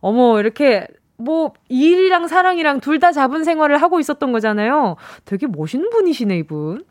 [0.01, 4.95] 어머, 이렇게, 뭐, 일이랑 사랑이랑 둘 다 잡은 생활을 하고 있었던 거잖아요.
[5.25, 6.85] 되게 멋있는 분이시네, 이분.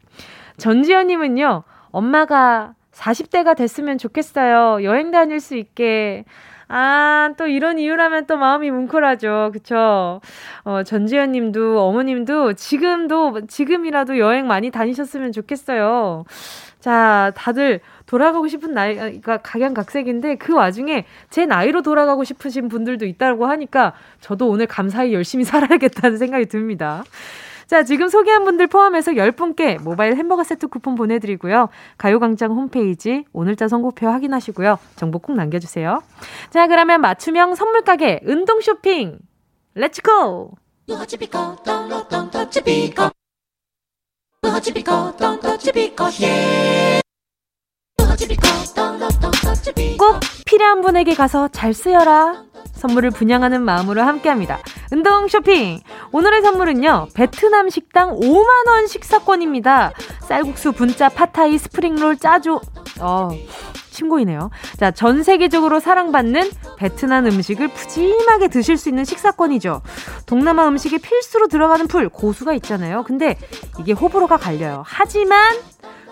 [0.59, 4.83] 전지현님은요, 엄마가 40대가 됐으면 좋겠어요.
[4.85, 6.25] 여행 다닐 수 있게.
[6.71, 9.51] 아, 또 이런 이유라면 또 마음이 뭉클하죠.
[9.55, 10.21] 그쵸?
[10.65, 16.25] 어, 전지현 님도, 어머님도 지금도, 지금이라도 여행 많이 다니셨으면 좋겠어요.
[16.81, 23.95] 자, 다들 돌아가고 싶은 나이가 각양각색인데 그 와중에 제 나이로 돌아가고 싶으신 분들도 있다고 하니까
[24.21, 27.05] 저도 오늘 감사히 열심히 살아야겠다는 생각이 듭니다.
[27.69, 31.69] 자, 지금 소개한 분들 포함해서 10분께 모바일 햄버거 세트 쿠폰 보내드리고요.
[31.99, 34.79] 가요광장 홈페이지 오늘자 선곡표 확인하시고요.
[34.97, 36.03] 정보 꼭 남겨주세요.
[36.49, 39.19] 자, 그러면 맞춤형 선물 가게 운동 쇼핑
[39.75, 40.53] let's go!
[49.99, 52.45] 꼭 필요한 분에게 가서 잘 쓰여라.
[52.75, 54.59] 선물을 분양하는 마음으로 함께합니다.
[54.93, 55.81] 운동 쇼핑!
[56.13, 59.93] 오늘의 선물은요, 베트남 식당 5만원 식사권입니다.
[60.29, 62.61] 쌀국수, 분짜, 팟타이, 스프링롤, 짜조,
[63.01, 63.29] 어,
[63.91, 64.51] 친구이네요.
[64.79, 69.83] 자, 전 세계적으로 사랑받는 베트남 음식을 푸짐하게 드실 수 있는 식사권이죠.
[70.27, 73.03] 동남아 음식에 필수로 들어가는 풀, 고수가 있잖아요.
[73.03, 73.37] 근데
[73.81, 74.85] 이게 호불호가 갈려요.
[74.87, 75.57] 하지만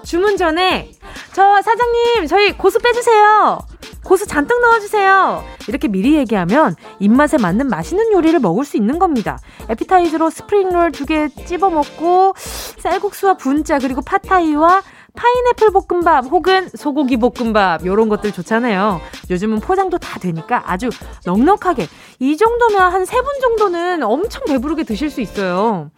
[0.06, 0.92] 주문 전에
[1.32, 3.58] 저 사장님 저희 고수 빼주세요.
[4.04, 5.44] 고수 잔뜩 넣어주세요.
[5.66, 9.38] 이렇게 미리 얘기하면 입맛에 맞는 맛있는 요리를 먹을 수 있는 겁니다.
[9.68, 12.34] 에피타이저로 스프링롤 두 개 찝어 먹고
[12.78, 14.82] 쌀국수와 분짜 그리고 파타이와
[15.16, 19.00] 파인애플 볶음밥 혹은 소고기 볶음밥 요런 것들 좋잖아요.
[19.30, 20.90] 요즘은 포장도 다 되니까 아주
[21.24, 21.88] 넉넉하게
[22.20, 25.90] 이 정도면 한 세 분 정도는 엄청 배부르게 드실 수 있어요.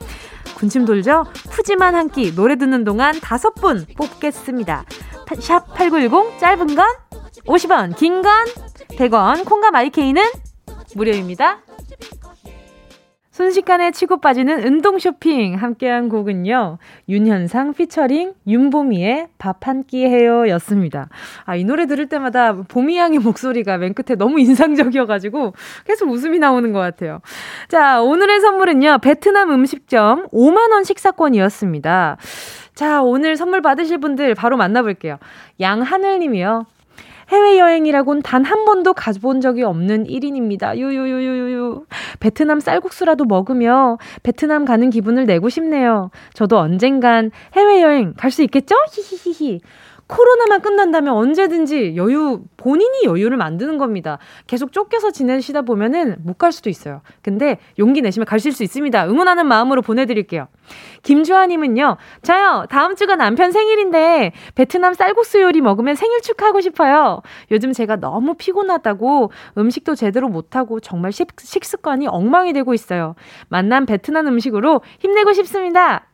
[0.57, 1.24] 군침 돌죠?
[1.50, 4.85] 푸짐한 한 끼 노래 듣는 동안 다섯 분 뽑겠습니다.
[5.40, 6.87] 샵 8910 짧은 건
[7.46, 8.33] 50원, 긴 건
[8.96, 10.22] 100원, 콩과 마이케이는
[10.94, 11.59] 무료입니다.
[13.38, 16.79] 순식간에 치고 빠지는 운동 쇼핑 함께한 곡은요.
[17.09, 21.09] 윤현상 피처링 윤보미의 밥 한 끼 해요 였습니다.
[21.44, 25.53] 아, 이 노래 들을 때마다 보미 양의 목소리가 맨 끝에 너무 인상적이어가지고
[25.87, 27.20] 계속 웃음이 나오는 것 같아요.
[27.68, 28.98] 자, 오늘의 선물은요.
[29.03, 32.16] 베트남 음식점 5만원 식사권이었습니다.
[32.74, 35.16] 자, 오늘 선물 받으실 분들 바로 만나볼게요.
[35.61, 36.66] 양하늘님이요.
[37.29, 40.77] 해외여행이라곤 단 한 번도 가본 적이 없는 1인입니다.
[40.77, 41.85] 유유유유유.
[42.21, 46.11] 베트남 쌀국수라도 먹으며 베트남 가는 기분을 내고 싶네요.
[46.33, 48.75] 저도 언젠간 해외여행 갈 수 있겠죠?
[48.93, 49.61] 히히히히.
[50.09, 54.18] 코로나만 끝난다면 언제든지 여유, 본인이 여유를 만드는 겁니다.
[54.47, 57.03] 계속 쫓겨서 지내시다 보면은 못 갈 수도 있어요.
[57.21, 59.09] 근데 용기 내시면 가실 수 있습니다.
[59.09, 60.47] 응원하는 마음으로 보내드릴게요.
[61.03, 67.23] 김주아님은요, 저요, 다음 주가 남편 생일인데, 베트남 쌀국수 요리 먹으면 생일 축하하고 싶어요.
[67.51, 73.14] 요즘 제가 너무 피곤하다고 음식도 제대로 못하고 정말 식, 식습관이 엉망이 되고 있어요.
[73.49, 76.08] 만난 베트남 음식으로 힘내고 싶습니다.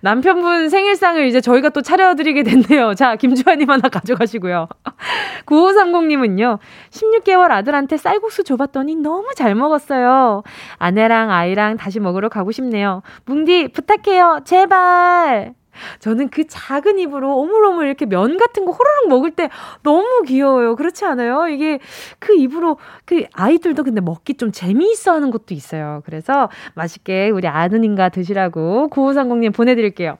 [0.00, 2.94] 남편분 생일상을 이제 저희가 또 차려드리게 됐네요.
[2.94, 4.68] 자, 김주환님 하나 가져가시고요.
[5.46, 6.58] 9530님은요,
[6.90, 10.42] 16개월 아들한테 쌀국수 줘봤더니 너무 잘 먹었어요.
[10.78, 13.02] 아내랑 아이랑 다시 먹으러 가고 싶네요.
[13.26, 14.40] 뭉디, 부탁해요.
[14.44, 15.54] 제발.
[15.98, 19.50] 저는 그 작은 입으로 오물오물 이렇게 면 같은 거 호로록 먹을 때
[19.82, 20.76] 너무 귀여워요.
[20.76, 21.48] 그렇지 않아요?
[21.48, 21.78] 이게
[22.18, 26.02] 그 입으로 그 아이들도 근데 먹기 좀 재미있어 하는 것도 있어요.
[26.04, 30.18] 그래서 맛있게 우리 아누님과 드시라고 9530님 보내드릴게요.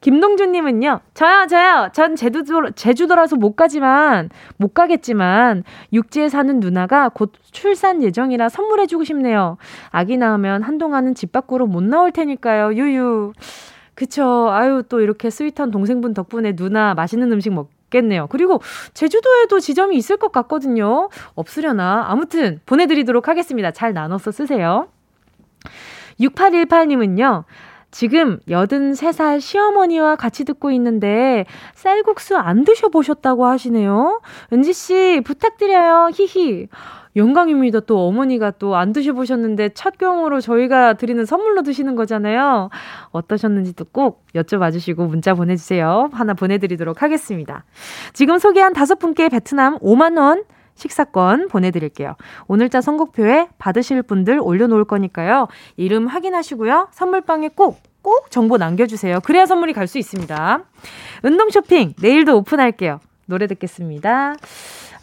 [0.00, 1.90] 김동준님은요, 저요, 저요.
[1.92, 9.58] 전 제주도, 제주도라서 못 가지만, 못 가겠지만, 육지에 사는 누나가 곧 출산 예정이라 선물해주고 싶네요.
[9.90, 12.74] 아기 낳으면 한동안은 집 밖으로 못 나올 테니까요.
[12.74, 13.32] 유유.
[14.00, 14.48] 그쵸.
[14.50, 18.28] 아유, 또 이렇게 스윗한 동생분 덕분에 누나 맛있는 음식 먹겠네요.
[18.28, 18.62] 그리고
[18.94, 21.10] 제주도에도 지점이 있을 것 같거든요.
[21.34, 22.06] 없으려나.
[22.08, 23.72] 아무튼 보내드리도록 하겠습니다.
[23.72, 24.88] 잘 나눠서 쓰세요.
[26.18, 27.44] 6818님은요.
[27.90, 34.22] 지금 83살 시어머니와 같이 듣고 있는데 쌀국수 안 드셔보셨다고 하시네요.
[34.50, 36.08] 은지씨 부탁드려요.
[36.14, 36.68] 히히.
[37.16, 37.80] 영광입니다.
[37.80, 42.70] 또 어머니가 또 안 드셔보셨는데 첫 경우로 저희가 드리는 선물로 드시는 거잖아요.
[43.10, 46.08] 어떠셨는지도 꼭 여쭤봐 주시고 문자 보내주세요.
[46.12, 47.64] 하나 보내드리도록 하겠습니다.
[48.12, 50.44] 지금 소개한 다섯 분께 베트남 5만원
[50.76, 52.14] 식사권 보내드릴게요.
[52.48, 55.48] 오늘자 선곡표에 받으실 분들 올려놓을 거니까요.
[55.76, 56.88] 이름 확인하시고요.
[56.92, 59.20] 선물방에 꼭, 꼭 정보 남겨주세요.
[59.20, 60.64] 그래야 선물이 갈 수 있습니다.
[61.24, 63.00] 운동 쇼핑, 내일도 오픈할게요.
[63.26, 64.34] 노래 듣겠습니다.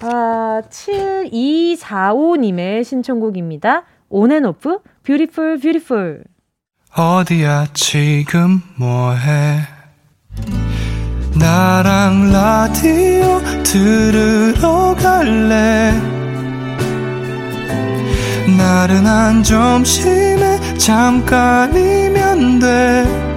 [0.01, 3.83] 아, 7245님의 신청곡입니다.
[4.09, 6.23] 온앤오프, Beautiful, Beautiful.
[6.95, 9.59] 어디야, 지금 뭐해?
[11.39, 15.91] 나랑 라디오 들으러 갈래
[18.57, 23.36] 나른한 점심에 잠깐이면 돼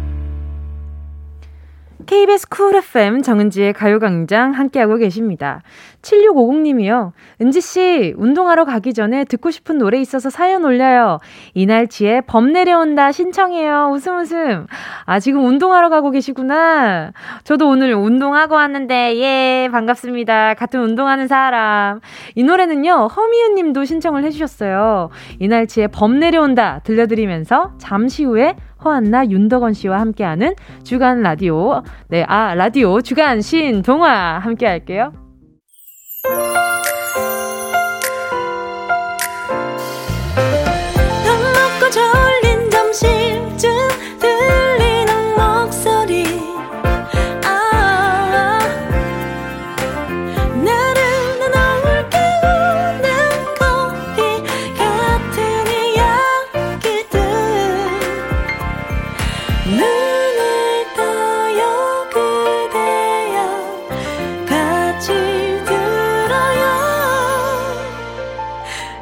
[2.11, 5.61] KBS 쿨 FM 정은지의 가요광장 함께하고 계십니다.
[6.01, 7.13] 7650님이요.
[7.41, 11.19] 은지씨, 운동하러 가기 전에 듣고 싶은 노래 있어서 사연 올려요.
[11.53, 13.91] 이날치에 범 내려온다 신청해요.
[13.93, 14.67] 웃음 웃음.
[15.05, 17.13] 아, 지금 운동하러 가고 계시구나.
[17.45, 20.55] 저도 오늘 운동하고 왔는데, 예, 반갑습니다.
[20.55, 22.01] 같은 운동하는 사람.
[22.35, 25.11] 이 노래는요, 허미은 님도 신청을 해주셨어요.
[25.39, 33.01] 이날치에 범 내려온다 들려드리면서 잠시 후에 허한나 윤덕원 씨와 함께하는 주간 라디오 네, 아 라디오
[33.01, 35.13] 주간 신 동화 함께 할게요.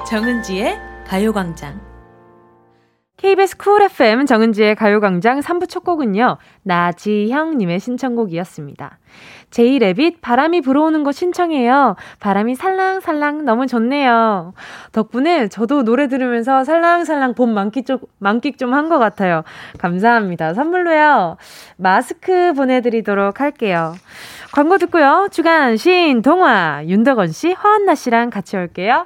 [0.10, 1.80] 정은지의 가요광장.
[3.18, 8.98] KBS Cool FM 정은지의 가요광장 3부 첫 곡은요, 나지형님의 신청곡이었습니다.
[9.52, 11.96] 제이레빗 바람이 불어오는 거 신청해요.
[12.22, 14.54] 바람이 살랑살랑 너무 좋네요.
[14.94, 19.44] 덕분에 저도 노래 들으면서 살랑살랑 봄 만끽 좀, 만끽 좀 한 것 같아요.
[19.78, 20.56] 감사합니다.
[20.56, 21.38] 선물로요,
[21.78, 23.94] 마스크 보내드리도록 할게요.
[24.54, 29.06] 광고 듣고요, 주간 신 동화 윤덕원 씨, 허한나 씨랑 같이 올게요.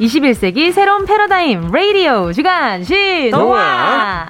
[0.00, 4.26] 21세기 새로운 패러다임 라디오 주간 신동화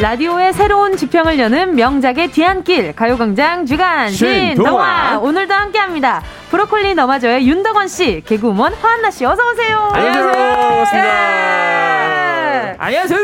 [0.00, 6.22] 라디오의 새로운 지평을 여는 명작의 뒤안길 가요광장 주간 신동화 오늘도 함께합니다.
[6.50, 9.90] 브로콜리 너마저의 윤덕원 씨, 개그우먼 화한나 씨 어서 오세요.
[9.92, 10.32] 안녕하세요.
[10.32, 11.08] 반갑습니다.
[11.08, 12.76] 예.
[12.78, 13.21] 안녕하세요.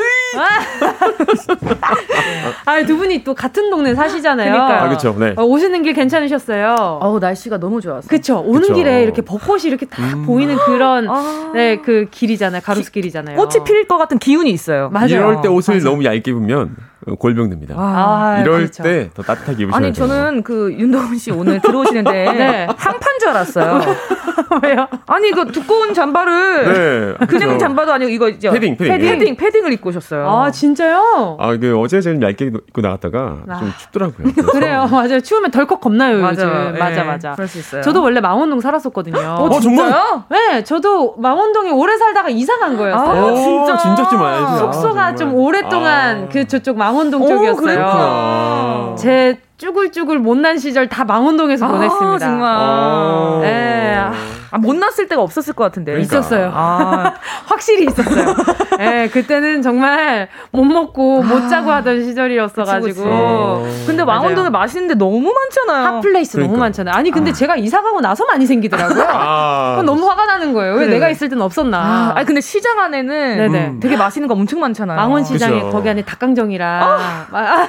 [2.64, 4.52] 아, 두 분이 또 같은 동네 사시잖아요.
[4.52, 4.80] 그러니까요.
[4.80, 5.16] 아, 그렇죠.
[5.18, 5.34] 네.
[5.36, 6.98] 어, 오시는 길 괜찮으셨어요?
[7.00, 8.08] 어우, 날씨가 너무 좋았어요.
[8.08, 8.42] 그쵸.
[8.44, 8.74] 오는 그쵸.
[8.74, 10.24] 길에 이렇게 벚꽃이 이렇게 다 음.
[10.26, 11.50] 보이는 그런, 아.
[11.54, 12.60] 네, 그 길이잖아요.
[12.62, 13.36] 가로수 길이잖아요.
[13.36, 14.90] 꽃이 필 것 같은 기운이 있어요.
[14.90, 15.06] 맞아요.
[15.08, 15.88] 이럴 때 옷을 맞아.
[15.88, 16.76] 너무 얇게 입으면
[17.16, 17.74] 골병됩니다.
[17.78, 18.82] 아, 이럴 그렇죠.
[18.82, 20.06] 때더 따뜻하게 입으셔야 아니, 돼요.
[20.06, 22.66] 저는 그 윤동훈 씨 오늘 들어오시는데 네.
[22.76, 23.80] 한판 줄 알았어요.
[24.62, 24.86] 왜요?
[25.06, 27.58] 아니, 그 두꺼운 잠바를 네, 그냥 그렇죠.
[27.58, 30.28] 잠바도 아니고 이거 이제 패딩, 패딩, 패딩, 패딩, 패딩 을 입고 오셨어요.
[30.28, 31.36] 아, 진짜요?
[31.38, 33.58] 아, 그 어제 좀 얇게 입고 나갔다가 아.
[33.58, 34.32] 좀 춥더라고요.
[34.52, 35.20] 그래요, 맞아요.
[35.20, 36.44] 추우면 덜컥 겁나요, 맞아.
[36.44, 36.72] 요즘.
[36.72, 36.78] 네.
[36.78, 37.32] 맞아, 맞아.
[37.32, 37.82] 그럴 수 있어요.
[37.82, 39.18] 저도 원래 망원동 살았었거든요.
[39.18, 40.24] 어, 어 정말요?
[40.30, 43.26] 네, 저도 망원동에 오래 살다가 이사 간 거였어요.
[43.26, 43.76] 아, 진짜?
[43.76, 44.58] 진짜 좀 알지.
[44.58, 46.28] 숙소가 아, 좀 오랫동안 아.
[46.30, 47.56] 그 저쪽 망원동 쪽이었어요.
[47.56, 48.94] 그렇구나.
[48.98, 52.18] 제 쭈글쭈글 못난 시절 다 망원동에서 아, 보냈습니다.
[52.18, 53.40] 정말.
[53.42, 54.37] 네.
[54.50, 55.92] 아, 못 났을 때가 없었을 것 같은데.
[55.92, 56.18] 그러니까.
[56.18, 56.50] 있었어요.
[56.54, 57.14] 아.
[57.46, 58.34] 확실히 있었어요.
[58.80, 61.48] 예, 네, 그때는 정말 못 먹고 못 아.
[61.48, 63.02] 자고 하던 시절이었어가지고.
[63.06, 63.64] 어.
[63.86, 65.86] 근데 망원동에 맛있는데 너무 많잖아요.
[65.96, 66.50] hot place 그러니까.
[66.52, 66.94] 너무 많잖아요.
[66.94, 67.34] 아니, 근데 아.
[67.34, 69.04] 제가 이사 가고 나서 많이 생기더라고요.
[69.08, 69.82] 아.
[69.84, 70.74] 너무 화가 나는 거예요.
[70.74, 70.94] 왜 그래.
[70.94, 71.78] 내가 있을 땐 없었나.
[71.78, 73.66] 아, 아니, 근데 시장 안에는 네네.
[73.68, 73.80] 음.
[73.80, 74.96] 되게 맛있는 거 엄청 많잖아요.
[74.96, 76.82] 망원시장에 거기 안에 닭강정이랑.
[76.82, 77.68] 아.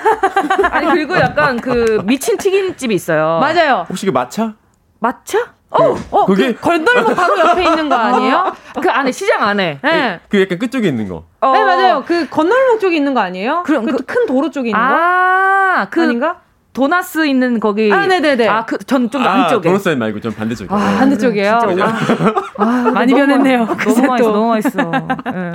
[0.71, 3.39] 아니, 그리고 약간 그 미친 튀김집이 있어요.
[3.41, 3.85] 맞아요.
[3.89, 4.53] 혹시 그 마차?
[4.99, 5.53] 마차?
[5.71, 8.55] 어, 어, 그게 그 건널목 바로 옆에 있는 거 아니에요?
[8.81, 9.79] 그 안에 시장 안에.
[9.83, 10.19] 네.
[10.27, 11.25] 그 약간 끝쪽에 있는 거.
[11.41, 11.51] 어.
[11.51, 12.03] 네 맞아요.
[12.07, 13.63] 그 건널목 쪽에 있는 거 아니에요?
[13.65, 14.87] 그럼 그큰 그, 도로 쪽에 있는 거?
[14.87, 16.41] 아, 그 아닌가?
[16.83, 17.91] 도나스 있는 거기.
[17.91, 18.47] 아, 네네네.
[18.47, 19.67] 아, 그, 전좀 아, 안쪽에.
[19.67, 20.73] 도나스 말고 좀 반대쪽에.
[20.73, 21.59] 아, 반대쪽이에요?
[21.67, 23.65] 진짜 아, 아, 많이 변했네요.
[23.65, 24.91] 너무 맛있어, 너무 맛있어.
[25.25, 25.51] 네.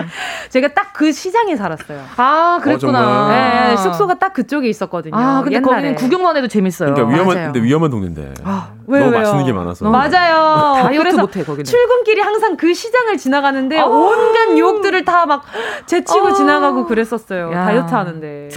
[0.51, 1.99] 제가 딱 그 시장에 살았어요.
[2.17, 3.25] 아, 그랬구나.
[3.27, 5.17] 어, 네, 숙소가 딱 그쪽에 있었거든요.
[5.17, 5.75] 아, 근데 옛날에.
[5.75, 6.95] 거기는 구경만 해도 재밌어요.
[6.95, 7.53] 그러니까 위험한, 맞아요.
[7.53, 8.35] 근데 위험한 동네인데.
[8.45, 9.21] 아, 왜, 너무 왜요?
[9.23, 9.91] 맛있는 게 많아서.
[9.91, 10.85] 맞아요.
[10.85, 11.65] 다이어트 못해, 거기는.
[11.65, 15.43] 출근길이 항상 그 시장을 지나가는데 아~ 온갖 유혹들을 다 막
[15.87, 17.51] 제치고 아~ 지나가고 그랬었어요.
[17.53, 17.65] 야.
[17.65, 18.51] 다이어트 하는데.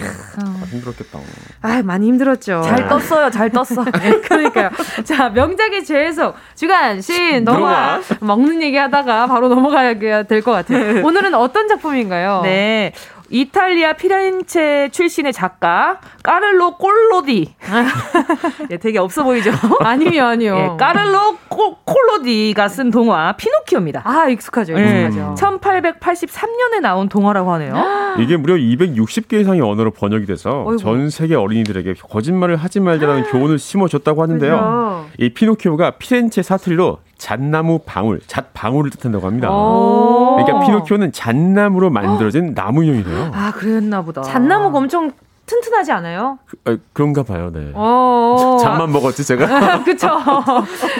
[0.67, 1.19] 아, 힘들었겠다.
[1.61, 2.61] 아, 많이 힘들었죠.
[2.63, 3.29] 잘 떴어요.
[3.31, 3.83] 잘 떴어.
[4.01, 4.69] 네, 그러니까요.
[5.03, 6.35] 자, 명작의 재해석.
[6.55, 8.01] 주간, 신, 동화.
[8.19, 11.03] 먹는 얘기 하다가 바로 넘어가야 될 것 같아요.
[11.05, 12.41] 오늘은 어떤 작품인가요?
[12.43, 12.93] 네.
[13.29, 17.55] 이탈리아 피렌체 출신의 작가 까를로 꼴로디.
[18.71, 19.51] 예, 되게 없어 보이죠?
[19.81, 20.55] 아니요, 아니요.
[20.57, 24.01] 예, 까를로 코, 콜로디가 쓴 동화 피노키오입니다.
[24.05, 24.73] 아, 익숙하죠.
[24.77, 25.19] 익숙하죠.
[25.19, 27.73] 예, 1883년에 나온 동화라고 하네요.
[28.19, 30.77] 이게 무려 260개 이상의 언어로 번역이 돼서 어이구.
[30.77, 34.55] 전 세계 어린이들에게 거짓말을 하지 말자라는 교훈을 심어줬다고 하는데요.
[34.55, 35.05] 그죠.
[35.19, 39.49] 이 피노키오가 피렌체 사투리로 잣나무 방울, 잣방울을 뜻한다고 합니다.
[39.49, 43.31] 그러니까 피노키오는 잣나무로 만들어진 나무 인형이래요.
[43.33, 44.21] 아, 그랬나 보다.
[44.21, 45.11] 잣나무가 엄청
[45.47, 46.37] 튼튼하지 않아요?
[46.45, 47.71] 그, 아, 런가 봐요, 네.
[47.73, 48.57] 어.
[48.61, 49.81] 잠만 먹었지, 제가?
[49.83, 50.09] 그쵸.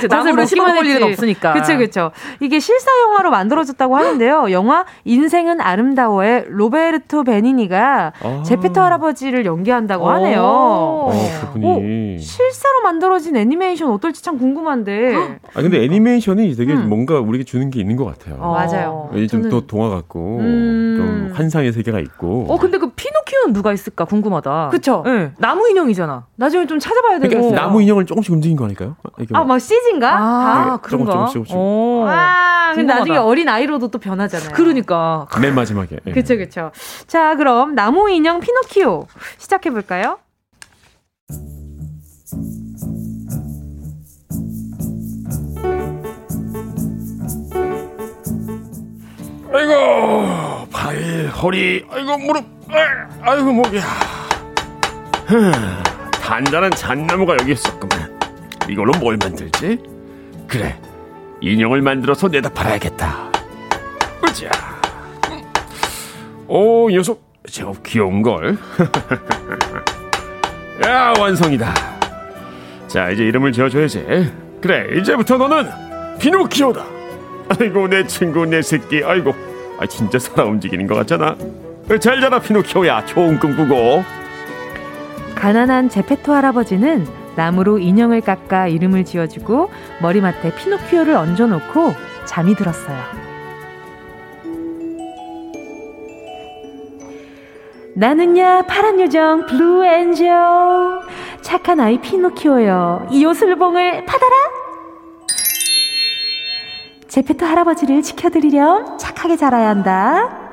[0.09, 1.53] 나무를 씹어볼 일은 없으니까.
[1.53, 2.11] 그쵸, 그쵸.
[2.39, 4.51] 이게 실사 영화로 만들어졌다고 하는데요.
[4.51, 8.43] 영화 인생은 아름다워의 로베르토 베니니가 아.
[8.43, 10.41] 제페토 할아버지를 연기한다고 하네요.
[10.41, 11.11] 어,
[11.53, 12.19] 그분이.
[12.19, 15.39] 실사로 만들어진 애니메이션 어떨지 참 궁금한데.
[15.55, 16.87] 아, 근데 애니메이션이 되게 음.
[16.87, 18.37] 뭔가 우리에게 주는 게 있는 것 같아요.
[18.39, 19.11] 어, 맞아요.
[19.29, 20.95] 좀또 동화 같고, 음.
[20.97, 22.45] 좀 환상의 세계가 있고.
[22.47, 24.69] 어, 근데 그 피노키오는 누가 있을까 궁금하 궁금하다.
[24.69, 25.03] 그쵸?
[25.05, 25.31] 네.
[25.37, 26.25] 나무 인형이잖아.
[26.35, 27.41] 나중에 좀 찾아봐야 되겠어요.
[27.41, 28.95] 그러니까 나무 인형을 조금씩 움직인 거 아닐까요?
[29.33, 30.17] 아, 막 CG인가?
[30.17, 31.11] 아, 아 그런가?
[31.11, 31.55] 조금씩, 조금씩.
[31.55, 32.05] 오.
[32.07, 34.51] 아, 근데 나중에 어린 아이로도 또 변하잖아요.
[34.53, 35.27] 그러니까.
[35.41, 35.97] 맨 마지막에.
[36.05, 36.11] 예.
[36.11, 36.71] 그쵸, 그쵸.
[37.07, 39.07] 자, 그럼 나무 인형 피노키오
[39.37, 40.19] 시작해볼까요?
[49.53, 52.56] 아이고 발 허리 아이고 무릎
[53.21, 53.83] 아이고 목이야
[56.21, 58.17] 단단한 잣나무가 여기 있었구만.
[58.69, 59.81] 이걸로 뭘 만들지?
[60.47, 60.77] 그래
[61.41, 63.31] 인형을 만들어서 내다 팔아야겠다.
[64.27, 64.49] 으쌰
[66.47, 67.25] 오 녀석.
[67.49, 68.57] 제법 귀여운 걸.
[70.85, 71.73] 야 완성이다.
[72.87, 74.31] 자 이제 이름을 지어줘야지.
[74.61, 75.69] 그래 이제부터 너는
[76.19, 76.85] 피노키오다.
[77.57, 79.01] 아이고 내 친구 내 새끼.
[79.03, 79.33] 아이고
[79.79, 81.37] 아 진짜 살아 움직이는 것 같잖아
[81.99, 84.03] 잘 자라 피노키오야 좋은 꿈 꾸고.
[85.35, 89.71] 가난한 제페토 할아버지는 나무로 인형을 깎아 이름을 지어주고
[90.01, 91.93] 머리맡에 피노키오를 얹어놓고
[92.25, 92.97] 잠이 들었어요.
[97.95, 100.29] 나는야 파란 요정 Blue Angel.
[101.41, 104.35] 착한 아이 피노키오여 이 요술봉을 받아라.
[107.07, 108.97] 제페토 할아버지를 지켜드리렴.
[108.97, 110.46] 착하게 자라야 한다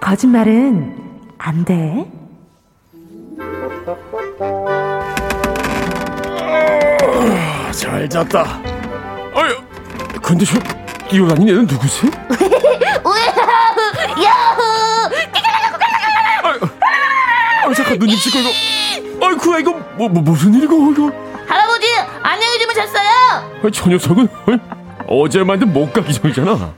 [0.00, 0.96] 거짓말은
[1.38, 2.06] 안 돼.
[7.02, 8.60] 아, 잘 잤다.
[9.34, 9.56] 아유,
[10.22, 10.58] 근데 저
[11.08, 12.10] 뛰어다니는 애는 누구지?
[17.64, 19.26] 아, 잠깐 눈 입시고 이거.
[19.26, 21.10] 아이쿠야 이거 뭐, 뭐 무슨 일이고 이거?
[21.46, 21.86] 할아버지
[22.22, 23.08] 안녕히 주무셨어요?
[23.62, 24.28] 아, 저 녀석은
[25.08, 26.74] 어제 만든 목가기 전이잖아.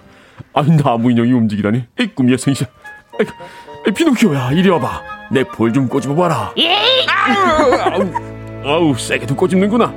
[0.54, 1.84] 아니 나무 인형이 움직이다니.
[2.00, 2.68] 이 꿈이야 생시야.
[3.94, 5.02] 피노키오야 이리 와봐.
[5.30, 6.52] 내 볼 좀 꼬집어봐라.
[6.58, 8.12] 예 아우,
[8.64, 9.92] 아우 세게도 꼬집는구나.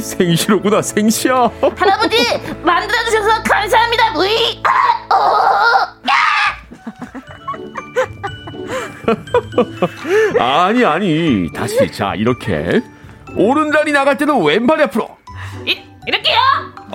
[0.00, 1.50] 생시로구나 생시야.
[1.76, 2.16] 할아버지
[2.62, 4.12] 만들어주셔서 감사합니다.
[4.12, 5.90] 무이 아, 어.
[10.40, 11.52] 아니 아니.
[11.52, 12.80] 다시 자 이렇게.
[13.36, 15.16] 오른다리 나갈 때는 왼발 앞으로.
[15.66, 16.36] 이, 이렇게요?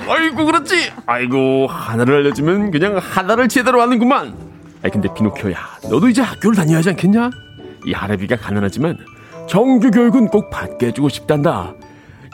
[0.07, 0.91] 아이고 그렇지.
[1.05, 4.35] 아이고 하나를 알려주면 그냥 하나를 제대로 하는구만
[4.85, 5.55] 아 근데 피노키오야
[5.89, 7.31] 너도 이제 학교를 다녀야 하지 않겠냐?
[7.85, 8.97] 이 할애비가 가난하지만
[9.49, 11.73] 정규 교육은 꼭 받게 해주고 싶단다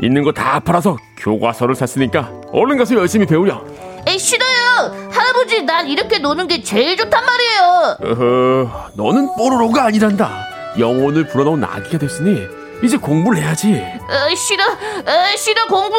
[0.02, 3.62] 있는 거 다 팔아서 교과서를 샀으니까 얼른 가서 열심히 배우렴.
[4.08, 5.10] 에 싫어요.
[5.12, 7.98] 할아버지 난 이렇게 노는 게 제일 좋단 말이에요.
[8.02, 10.48] 어허, 너는 뽀로로가 아니란다.
[10.80, 12.48] 영혼을 불어넣은 아기가 됐으니
[12.84, 13.76] 이제 공부를 해야지.
[13.76, 15.96] 어, 싫어, 어, 싫어 공부.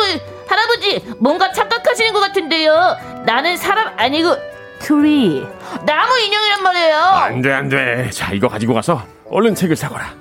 [0.49, 2.97] 할아버지 뭔가 착각하시는 것 같은데요.
[3.25, 4.35] 나는 사람 아니고
[4.83, 5.47] 트리
[5.87, 6.97] 나무 인형이란 말이에요.
[6.97, 8.11] 안돼 안돼.
[8.11, 10.13] 자 이거 가지고 가서 얼른 책을 사거라.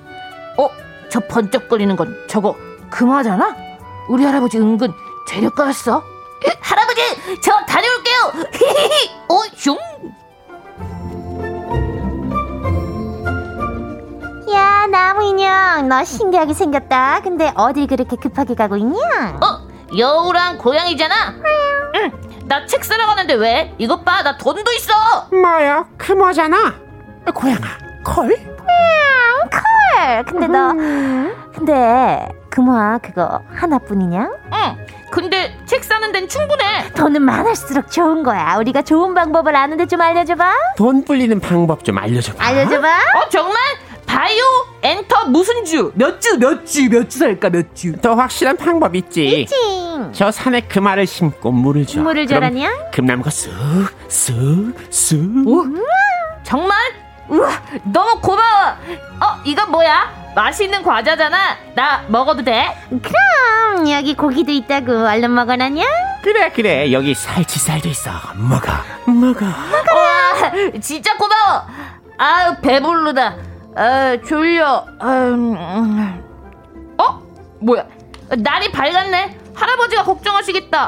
[0.57, 0.70] 어,
[1.09, 2.55] 저 번쩍거리는 건 저거
[2.91, 3.55] 금화잖아.
[4.07, 4.93] 우리 할아버지 은근
[5.28, 6.03] 재력가였어.
[6.62, 7.01] 할아버지
[7.41, 8.45] 저 다녀올게요.
[9.30, 9.76] 어, 슝.
[14.53, 18.97] 야 나무 인형 너 신기하게 생겼다 근데 어딜 그렇게 급하게 가고 있냐
[19.41, 21.91] 어 여우랑 고양이잖아 응
[22.52, 23.74] 나책 사러 가는데 왜?
[23.78, 24.93] 이것 봐 나 돈도 있어!
[25.32, 26.76] 뭐야 금어잖아
[27.34, 28.28] 고양아 콜?
[28.28, 30.24] 고양 콜!
[30.26, 31.34] 근데 너 음.
[31.56, 34.30] 근데 금화 그거 하나뿐이냐?
[34.54, 36.91] 응 근데 책 사는 데는 충분해.
[36.93, 38.56] 돈은 많을수록 좋은 거야.
[38.60, 40.54] 우리가 좋은 방법을 아는데 좀 알려줘봐.
[40.78, 42.41] 돈 불리는 방법 좀 알려줘봐.
[42.45, 42.88] 알려줘봐.
[42.88, 43.58] 어 정말?
[44.12, 44.43] 바이오
[44.82, 45.93] 엔터 무슨 주?
[45.95, 47.93] 몇 주, 몇 주, 몇 주 살까, 몇 주?
[48.01, 49.41] 더 확실한 방법 있지.
[49.43, 49.55] 있지.
[50.12, 52.01] 저 산에 금알을 심고 물을 줘.
[52.01, 52.70] 물을 줘라냐?
[52.91, 53.51] 금나무가 쑥,
[54.09, 55.18] 쑥, 쑥.
[55.47, 55.64] 오?
[56.43, 56.78] 정말?
[57.30, 57.51] 우와,
[57.86, 58.72] 너무 고마워.
[59.22, 60.12] 어, 이건 뭐야?
[60.36, 61.38] 맛있는 과자잖아.
[61.76, 62.76] 나 먹어도 돼?
[62.89, 65.07] 그럼 여기 고기도 있다고.
[65.07, 65.86] 얼른 먹어라냐?
[66.22, 68.12] 그래 그래 여기 살치살도 있어.
[68.36, 68.74] 먹어,
[69.05, 69.45] 먹어.
[69.45, 70.51] 와,
[70.82, 71.66] 진짜 고마워.
[72.18, 73.36] 아유 배부르다.
[73.76, 74.86] 아 졸려.
[75.02, 75.56] 음.
[76.98, 77.22] 어?
[77.62, 77.86] 뭐야?
[78.38, 79.40] 날이 밝았네.
[79.56, 80.80] 할아버지가 걱정하시겠다.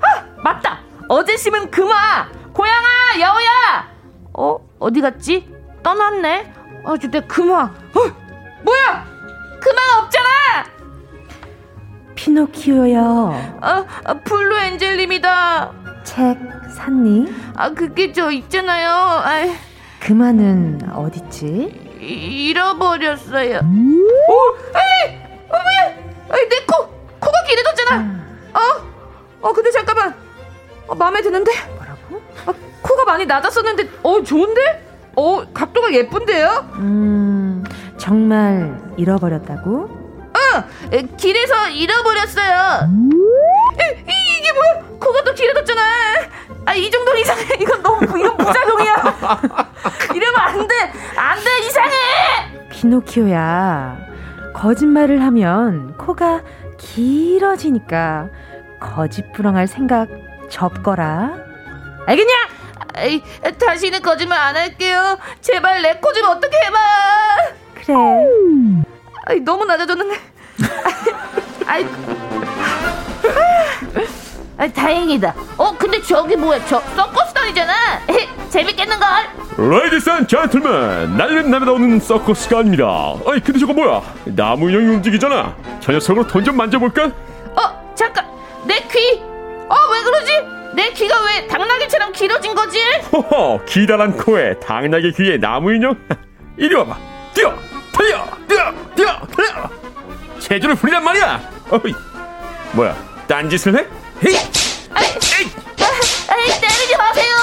[0.00, 0.80] 아 맞다.
[1.08, 2.28] 어제 심은 금화.
[2.52, 3.88] 고양아 여우야.
[4.34, 5.48] 어 어디 갔지?
[5.82, 6.52] 떠났네.
[6.84, 7.62] 아 저때 금화.
[7.64, 8.00] 어
[8.62, 9.04] 뭐야?
[9.60, 10.28] 금화가 없잖아.
[12.14, 13.58] 피노키오요.
[13.60, 15.72] 아, 아 Blue Angel님이다.
[16.04, 16.36] 책
[16.76, 17.32] 샀니?
[17.54, 18.90] 아 그게 저 있잖아요.
[19.24, 19.54] 아이.
[20.00, 21.87] 금화는 어딨지?
[22.00, 23.58] 잃어버렸어요.
[23.58, 25.18] 오, 에이,
[25.48, 26.40] 어 뭐야?
[26.40, 26.86] 에이, 내 코,
[27.20, 27.96] 코가 길어졌잖아.
[28.00, 28.50] 음.
[28.54, 30.14] 어, 어, 근데 잠깐만.
[30.86, 31.50] 어, 마음에 드는데?
[31.74, 32.22] 뭐라고?
[32.46, 34.86] 아, 코가 많이 낮았었는데, 어, 좋은데?
[35.16, 36.70] 어, 각도가 예쁜데요?
[36.76, 37.64] 음,
[37.98, 39.88] 정말 잃어버렸다고?
[40.36, 42.88] 응, 에, 길에서 잃어버렸어요.
[43.80, 44.88] 에, 이, 이게 뭐야?
[45.00, 45.82] 코가 또 길어졌잖아.
[46.68, 47.44] 아, 이 정도는 이상해.
[47.60, 48.94] 이건 너무, 이건 부작용이야.
[50.14, 50.74] 이러면 안 돼.
[51.16, 51.66] 안 돼.
[51.66, 51.94] 이상해.
[52.70, 53.96] 피노키오야.
[54.54, 56.42] 거짓말을 하면 코가
[56.76, 58.28] 길어지니까
[58.80, 60.08] 거짓부렁할 생각
[60.50, 61.36] 접거라.
[62.06, 62.32] 알겠냐?
[62.96, 63.22] 아이,
[63.58, 65.18] 다시는 거짓말 안 할게요.
[65.40, 66.78] 제발 내 코 좀 어떻게 해봐.
[67.76, 67.94] 그래.
[69.26, 70.16] 아이, 너무 낮아졌는데.
[71.66, 71.88] 아이, 아,
[74.66, 75.34] 다행이다.
[75.56, 76.64] 어, 근데 저기 뭐야?
[76.66, 77.72] 저 서커스단이잖아.
[78.50, 79.08] 재밌겠는걸?
[79.58, 82.86] Ladies and gentlemen 날이면 날마다 오는 서커스가 아닙니다
[83.26, 87.06] 아니 근데 저거 뭐야 나무 인형이 움직이잖아 저 녀석으로 돈 좀 만져볼까?
[87.56, 88.24] 어 잠깐
[88.64, 89.20] 내 귀!
[89.68, 90.32] 어 왜 그러지?
[90.74, 92.78] 내 귀가 왜 당나귀처럼 길어진 거지?
[93.12, 95.96] 호호 기다란 코에 당나귀 귀에 나무 인형
[96.56, 96.96] 이리 와봐
[97.34, 97.52] 뛰어
[97.92, 99.68] 달려 뛰어 뛰어 달려
[100.38, 101.40] 체조를 부리란 말이야
[101.70, 101.92] 어이
[102.72, 102.96] 뭐야
[103.26, 103.86] 딴짓을 해?
[104.24, 104.36] 헤이!
[104.94, 105.06] 아이,
[106.28, 107.34] 아이, 때리지 마세요.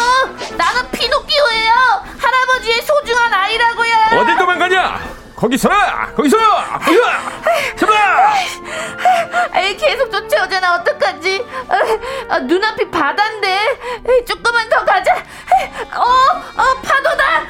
[0.57, 1.73] 나는 피노키오예요.
[2.19, 3.95] 할아버지의 소중한 아이라고요.
[4.19, 4.99] 어딜 도망가냐?
[5.35, 6.11] 거기 서라!
[6.15, 7.03] 거기서 거기서
[7.77, 8.33] 서라!
[9.55, 10.75] 에이 계속 쫓아오잖아.
[10.75, 11.45] 어떡하지?
[12.29, 13.77] 아, 눈앞이 바다인데.
[14.09, 15.13] 에이, 조금만 더 가자.
[15.93, 17.43] 어, 어 파도다.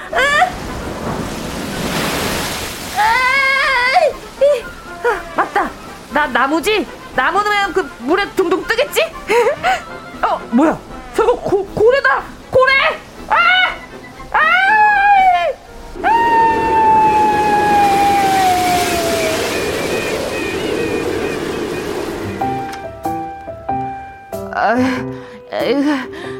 [4.41, 4.65] 에이,
[5.03, 5.69] 아, 맞다.
[6.11, 9.01] 나 나무지 나무 넣으면 그 물에 둥둥 뜨겠지
[10.22, 10.78] 어 뭐야
[11.16, 12.74] 저거 고, 고래다 고래
[13.30, 13.36] 아!
[14.32, 14.66] 아!
[24.57, 24.76] 아,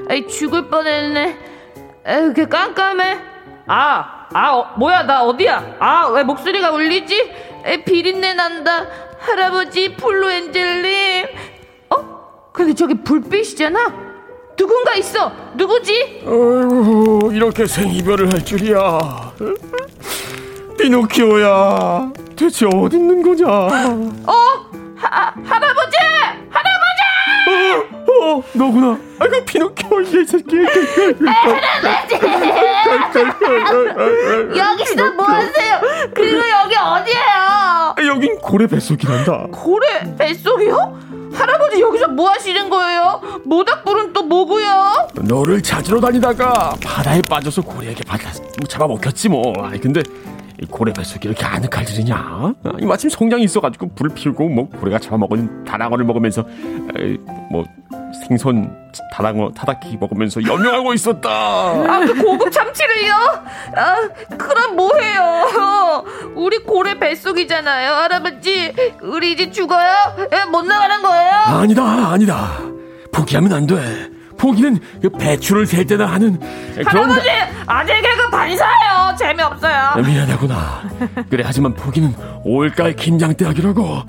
[0.09, 1.38] 에이, 죽을 뻔했네.
[2.05, 3.19] 에이, 그 깜깜해.
[3.67, 5.76] 아, 아, 어, 뭐야, 나 어디야?
[5.80, 7.34] 아, 왜 목소리가 울리지?
[7.65, 8.86] 에이, 비린내 난다.
[9.26, 11.26] 할아버지 플루엔젤님.
[11.89, 12.49] 어?
[12.53, 14.05] 근데 저기 불빛이잖아.
[14.55, 15.32] 누군가 있어.
[15.55, 16.23] 누구지?
[16.26, 19.34] 아이고, 이렇게 생이별을 할 줄이야.
[20.80, 23.45] 피노키오야, 대체 어디 있는 거냐?
[23.51, 24.65] 어?
[24.97, 25.97] 하, 할아버지!
[26.49, 27.01] 할아버지!
[28.07, 28.97] 어, 어, 너구나.
[29.19, 30.55] 아이고, 피노키오, 이 새끼.
[31.26, 32.15] 할아버지!
[34.57, 35.80] 여기서 뭐 하세요?
[36.13, 37.55] 그리고 여기 어디예요?
[38.08, 39.48] 여긴 고래 뱃속이란다.
[39.52, 41.32] 고래 뱃속이요?
[41.34, 43.22] 할아버지 여기서 뭐 하시는 거예요?
[43.46, 45.10] 모닥불은 또 뭐고요?
[45.22, 48.32] 너를 찾으러 다니다가 바다에 빠져서 고래에게 받아
[48.68, 49.54] 잡아먹혔지 뭐.
[49.64, 50.02] 아니 근데
[50.62, 52.54] 이 고래 뱃속에 이렇게 아늑할 일이냐?
[52.80, 56.46] 이 마침 성냥이 있어가지고 불을 피우고 뭐 고래가 잡아먹은 다랑어를 먹으면서
[56.98, 57.18] 에이,
[57.52, 57.66] 뭐
[58.28, 58.76] 생선
[59.11, 61.30] 다랑어 타닥기 먹으면서 연명하고 있었다.
[61.30, 63.13] 아, 그 고급 참치를요?
[63.76, 63.95] 아,
[64.38, 66.03] 그럼 뭐해요?
[66.36, 68.74] 우리 고래 뱃속이잖아요, 할아버지.
[69.01, 69.93] 우리 이제 죽어요?
[70.32, 71.32] 에, 못 나가는 거예요?
[71.45, 72.51] 아니다, 아니다.
[73.11, 74.09] 포기하면 안 돼.
[74.38, 76.38] 포기는 그 배추를 셀 때나 하는
[76.88, 77.30] 그런 할아버지
[77.66, 80.84] 아재 개그 반사예요 재미없어요 미안하구나
[81.30, 82.13] 그래 하지만 포기는
[82.43, 84.03] 올가을 김장 때 하기라고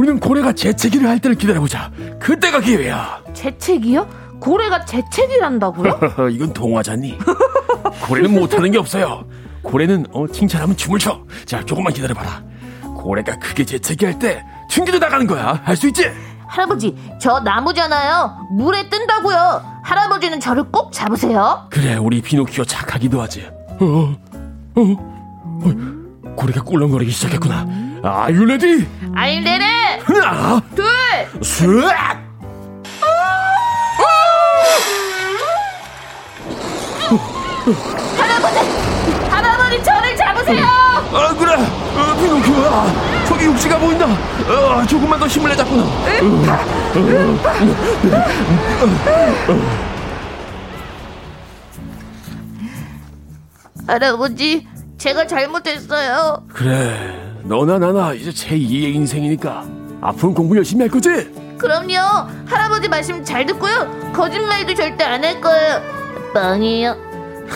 [0.00, 4.08] 우리는 고래가 재채기를 할 때를 기다려보자 그때가 기회야 재채기요?
[4.40, 6.00] 고래가 재채기를 한다고요?
[6.32, 7.18] 이건 동화잖니
[8.08, 9.26] 고래는 못하는 게 없어요
[9.62, 12.42] 고래는 어, 칭찬하면 춤을 춰 자 조금만 기다려봐라
[12.96, 16.10] 고래가 크게 재채기할 때 튕기도 나가는 거야 할 수 있지?
[16.46, 18.48] 할아버지, 저 나무잖아요.
[18.56, 19.62] 물에 뜬다고요.
[19.84, 21.68] 할아버지는 저를 꼭 잡으세요.
[21.70, 23.46] 그래, 우리 비노키오 착하기도 하지.
[23.78, 24.16] 어, 어,
[24.74, 27.66] 어, 고래가 꿀렁거리기 시작했구나.
[28.02, 28.84] You ready?
[29.14, 29.79] I'm ready.
[30.18, 30.86] 하나, 둘,
[31.42, 31.66] 셋.
[38.16, 38.58] 할아버지,
[39.30, 40.64] 할아버지 저를 잡으세요.
[40.64, 43.24] 아 그래, 어, 비노키오야.
[43.26, 44.06] 저기 육지가 보인다.
[44.06, 45.84] 어, 조금만 더 힘을 내자꾸나.
[53.86, 54.66] 할아버지,
[54.98, 56.44] 제가 잘못했어요.
[56.48, 59.64] 그래, 너나 나나 이제 제2의 인생이니까
[60.00, 61.08] 앞으로 공부 열심히 할 거지?
[61.58, 61.94] 그럼요.
[62.46, 64.12] 할아버지 말씀 잘 듣고요.
[64.14, 65.82] 거짓말도 절대 안 할 거예요.
[66.32, 67.10] 뻥이에요.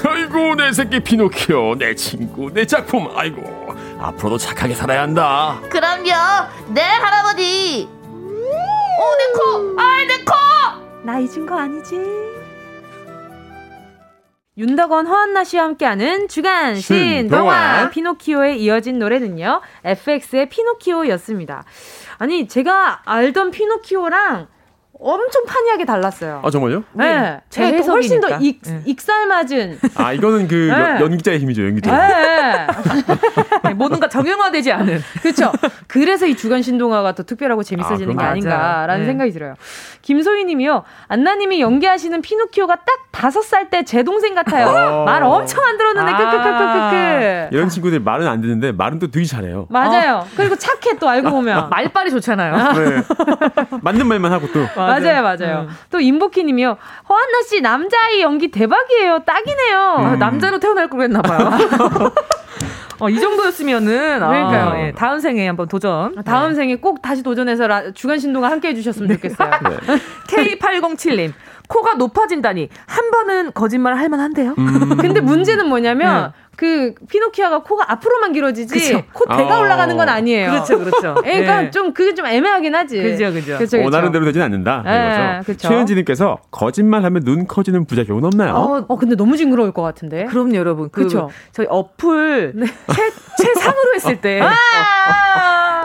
[0.05, 3.41] 아이고 내 새끼 피노키오 내 친구 내 작품 아이고
[4.01, 6.11] 앞으로도 착하게 살아야 한다 그럼요
[6.75, 10.33] 네 할아버지 오내코 아이 내코
[11.05, 11.97] 나 잊은 거 아니지
[14.59, 21.65] 윤덕원 허한나 씨와 함께하는 주간 신동화 피노키오에 이어진 노래는요 FX의 피노키오였습니다
[22.19, 24.49] 아니 제가 알던 피노키오랑
[25.07, 26.41] 엄청 판이하게 달랐어요.
[26.43, 26.83] 아 정말요?
[26.95, 28.81] 네, 제 네, 훨씬 더 익, 네.
[28.87, 29.79] 익살맞은.
[29.97, 31.01] 아 이거는 그 네.
[31.01, 31.95] 연기자의 힘이죠, 연기자.
[31.95, 32.67] 네.
[33.65, 33.75] 네.
[33.75, 35.01] 모든 가 정형화되지 않은.
[35.21, 35.53] 그렇죠.
[35.89, 39.07] 그래서 이 주간 신동화가 더 특별하고 재밌어지는 아, 게 아닌가라는 네.
[39.07, 39.55] 생각이 들어요.
[40.03, 40.85] 김소희님이요.
[41.09, 44.69] 안나님이 연기하시는 피노키오가 딱 다섯 살 때 제 동생 같아요.
[44.69, 45.05] 어.
[45.05, 46.17] 말 엄청 안 들었는데 아.
[46.31, 47.49] 크크크크크.
[47.57, 49.67] 이런 친구들 말은 안 듣는데 말은 또 되게 잘해요.
[49.69, 50.17] 맞아요.
[50.25, 50.27] 어.
[50.37, 52.73] 그리고 착해 또 알고 보면 말빨이 좋잖아요.
[52.73, 53.03] 네.
[53.83, 54.61] 맞는 말만 하고 또.
[55.01, 55.61] 맞아요, 맞아요.
[55.69, 55.77] 음.
[55.91, 56.77] 또 임복희님이요.
[57.09, 59.21] 허한나 씨 남자아이 연기 대박이에요.
[59.25, 59.97] 딱이네요.
[59.99, 60.05] 음.
[60.05, 61.51] 아, 남자로 태어날 걸 그랬나 봐요.
[63.01, 64.69] 어, 이 정도였으면은 그러니까요.
[64.71, 66.15] 아, 예, 다음 생에 한번 도전.
[66.17, 66.55] 아, 다음 네.
[66.55, 69.15] 생에 꼭 다시 도전해서 라, 주간 신동과 함께 해주셨으면 네.
[69.17, 69.51] 좋겠어요.
[69.51, 70.57] 네.
[70.57, 71.33] K807님
[71.69, 74.55] 코가 높아진다니 한 번은 거짓말 할 만한데요.
[74.59, 74.97] 음.
[75.01, 76.45] 근데 문제는 뭐냐면 네.
[76.57, 79.03] 그 피노키아가 코가 앞으로만 길어지지 그쵸?
[79.13, 79.61] 코 대가 어.
[79.61, 80.51] 올라가는 건 아니에요.
[80.51, 81.15] 그렇죠, 그렇죠.
[81.23, 81.71] 그러니까 네.
[81.71, 83.03] 좀 그게 좀 애매하긴 하지.
[83.03, 83.59] 그죠, 그죠.
[83.59, 83.83] 그쵸, 그쵸.
[83.83, 84.83] 원하는 대로 되진 않는다.
[84.85, 85.69] 네, 그렇죠.
[85.69, 88.55] 최현지님께서 거짓말하면 눈 커지는 부작용은 없나요?
[88.55, 90.27] 어, 어, 근데 너무 징그러울 것 같은데.
[90.27, 91.31] 그럼 여러분, 그 그쵸?
[91.53, 92.67] 저희 어플 네.
[92.67, 93.11] 최
[93.43, 94.41] 최상으로 했을 때.
[94.43, 94.53] 아,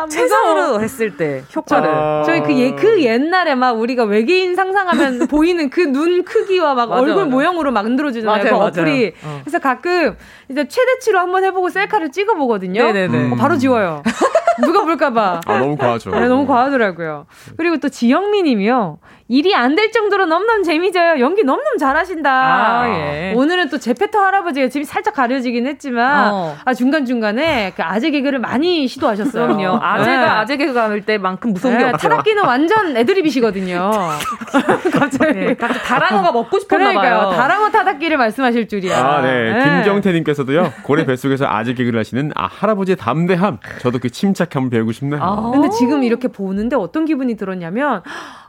[0.09, 1.89] 최상으로 했을 때 효과를.
[1.89, 6.89] 아~ 저희 그, 예, 그 옛날에 막 우리가 외계인 상상하면 보이는 그 눈 크기와 막
[6.89, 7.29] 맞아, 얼굴 맞아.
[7.29, 8.43] 모형으로 만들어주잖아요.
[8.43, 9.13] 맞아요, 그 어플이.
[9.23, 9.39] 어.
[9.43, 10.15] 그래서 가끔
[10.49, 12.83] 이제 최대치로 한번 해보고 셀카를 찍어보거든요.
[12.91, 13.31] 네네네.
[13.31, 14.03] 어, 바로 지워요.
[14.61, 15.41] 누가 볼까봐.
[15.45, 16.11] 아, 너무 과하죠.
[16.11, 17.25] 네, 너무 과하더라고요.
[17.57, 18.97] 그리고 또 지영미 님이요.
[19.31, 21.19] 일이 안 될 정도로 너무너무 재미져요.
[21.19, 22.31] 연기 너무너무 잘하신다.
[22.31, 23.33] 아, 예.
[23.35, 26.55] 오늘은 또 제페터 할아버지가 지금 살짝 가려지긴 했지만, 어.
[26.65, 29.45] 아, 중간중간에 그 아재 개그를 많이 시도하셨어요.
[29.55, 29.77] 그럼요.
[29.81, 30.25] 아재가 네.
[30.25, 32.09] 아재 개그가 할 때만큼 무서운 네, 게 없죠.
[32.09, 33.91] 타락기는 완전 애드립이시거든요.
[34.91, 35.33] 갑자기.
[35.33, 37.31] 네, 갑자기 다랑어가 먹고 싶었나 봐요.
[37.35, 38.97] 다랑어 타닥기를 말씀하실 줄이야.
[38.97, 39.53] 아, 네.
[39.53, 39.63] 네.
[39.83, 43.59] 김정태 님께서도요, 고래 뱃속에서 아재 개그를 하시는 아, 할아버지의 담대함.
[43.79, 45.21] 저도 그 침착 함 배우고 싶네요.
[45.21, 45.51] 아.
[45.51, 48.01] 근데 지금 이렇게 보는데 어떤 기분이 들었냐면,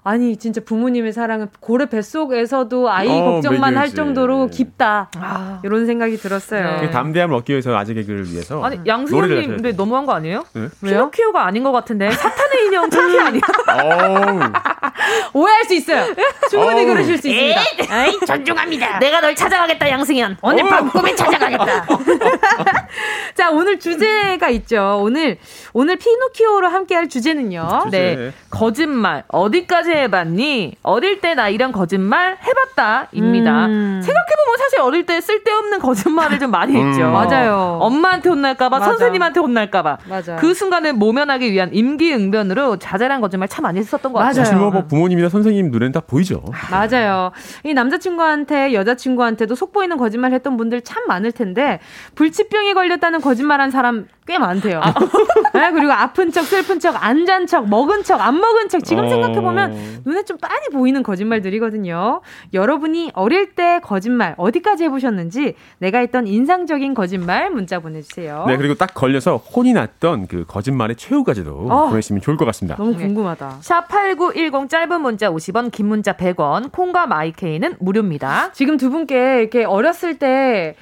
[0.03, 5.61] 아니 진짜 부모님의 사랑은 고래 뱃속에서도 아이 어, 걱정만 할 정도로 깊다 아.
[5.63, 6.81] 이런 생각이 들었어요.
[6.81, 6.91] 네.
[6.91, 10.45] 담대함을 얻기 위해서 아재 개그를 위해서 아니 양승현님 근데 너무한 거 아니에요?
[10.55, 10.69] 네?
[10.83, 13.41] 피노키오가 아닌 것 같은데 사탄의 인형 차키 아니야?
[15.33, 16.15] 오해할 수 있어요.
[16.51, 18.05] 충분히 그러실 수 있습니다.
[18.07, 18.99] 에이, 존중합니다.
[19.01, 20.39] 내가 널 찾아가겠다 양승현.
[20.43, 21.87] 오늘 밤 꿈에 찾아가겠다.
[23.35, 25.01] 자 오늘 주제가 있죠.
[25.03, 25.39] 오늘
[25.73, 27.83] 오늘 피노키오로 함께할 주제는요.
[27.85, 27.99] 주제.
[28.17, 30.75] 네 거짓말 어디까지 해봤니?
[30.83, 33.67] 어릴 때 나 이런 거짓말 해봤다입니다.
[33.67, 34.01] 음.
[34.03, 36.89] 생각해보면 사실 어릴 때 쓸데없는 거짓말을 좀 많이 음.
[36.89, 37.09] 했죠.
[37.11, 37.79] 맞아요.
[37.81, 38.91] 엄마한테 혼날까봐, 맞아.
[38.91, 39.99] 선생님한테 혼날까봐.
[40.09, 40.37] 맞아.
[40.37, 44.35] 그 순간을 모면하기 위한 임기응변으로 자잘한 거짓말 참 많이 했었던 것 같아요.
[44.35, 46.43] 사실 뭐, 뭐 부모님이나 선생님 눈에는 다 보이죠.
[46.71, 47.31] 맞아요.
[47.65, 51.79] 이 남자친구한테 여자친구한테도 속 보이는 거짓말 했던 분들 참 많을 텐데
[52.17, 54.81] 불치병이 걸렸다는 거짓말한 사람 꽤 많대요.
[54.81, 54.95] 아.
[55.53, 59.05] 네, 그리고 아픈 척, 슬픈 척, 안 잔 척, 먹은 척, 안 먹은 척 지금
[59.05, 59.09] 어...
[59.09, 62.21] 생각해보면 눈에 좀 빤히 보이는 거짓말들이거든요.
[62.55, 68.45] 여러분이 어릴 때 거짓말 어디까지 해보셨는지 내가 했던 인상적인 거짓말 문자 보내주세요.
[68.47, 71.89] 네, 그리고 딱 걸려서 혼이 났던 그 거짓말의 최후까지도 어...
[71.89, 72.77] 보내시면 좋을 것 같습니다.
[72.77, 73.59] 너무 궁금하다.
[73.61, 78.53] 샵 8910 짧은 문자 50원, 긴 문자 100원, 콩과 마이케이는 무료입니다.
[78.53, 80.77] 지금 두 분께 이렇게 어렸을 때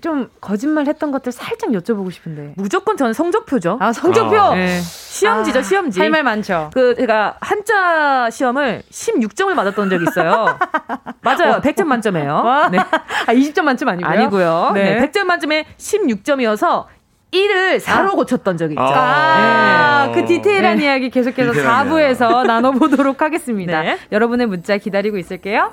[0.00, 2.54] 좀 거짓말 했던 것들 살짝 여쭤보고 싶은데.
[2.56, 3.76] 무조건 저는 성적표죠.
[3.80, 4.38] 아, 성적표?
[4.40, 4.54] 아.
[4.54, 4.80] 네.
[4.80, 6.00] 시험지죠, 아, 시험지.
[6.00, 6.70] 할 말 많죠.
[6.72, 10.58] 그, 제가 한자 시험을 16점을 맞았던 적이 있어요.
[11.22, 11.60] 맞아요.
[11.60, 12.68] 100점 만점이에요.
[12.72, 12.78] 네.
[12.78, 14.10] 아, 20점 만점 아니고요?
[14.10, 14.70] 아니고요.
[14.74, 14.94] 네.
[15.00, 15.10] 네.
[15.10, 16.86] 100점 만점에 16점이어서
[17.32, 18.10] 1을 4로 아.
[18.12, 18.82] 고쳤던 적이 있죠.
[18.82, 20.14] 아, 네.
[20.14, 20.84] 그 디테일한 네.
[20.84, 23.82] 이야기 계속해서 4부에서 나눠보도록 하겠습니다.
[23.82, 23.98] 네.
[24.12, 25.72] 여러분의 문자 기다리고 있을게요.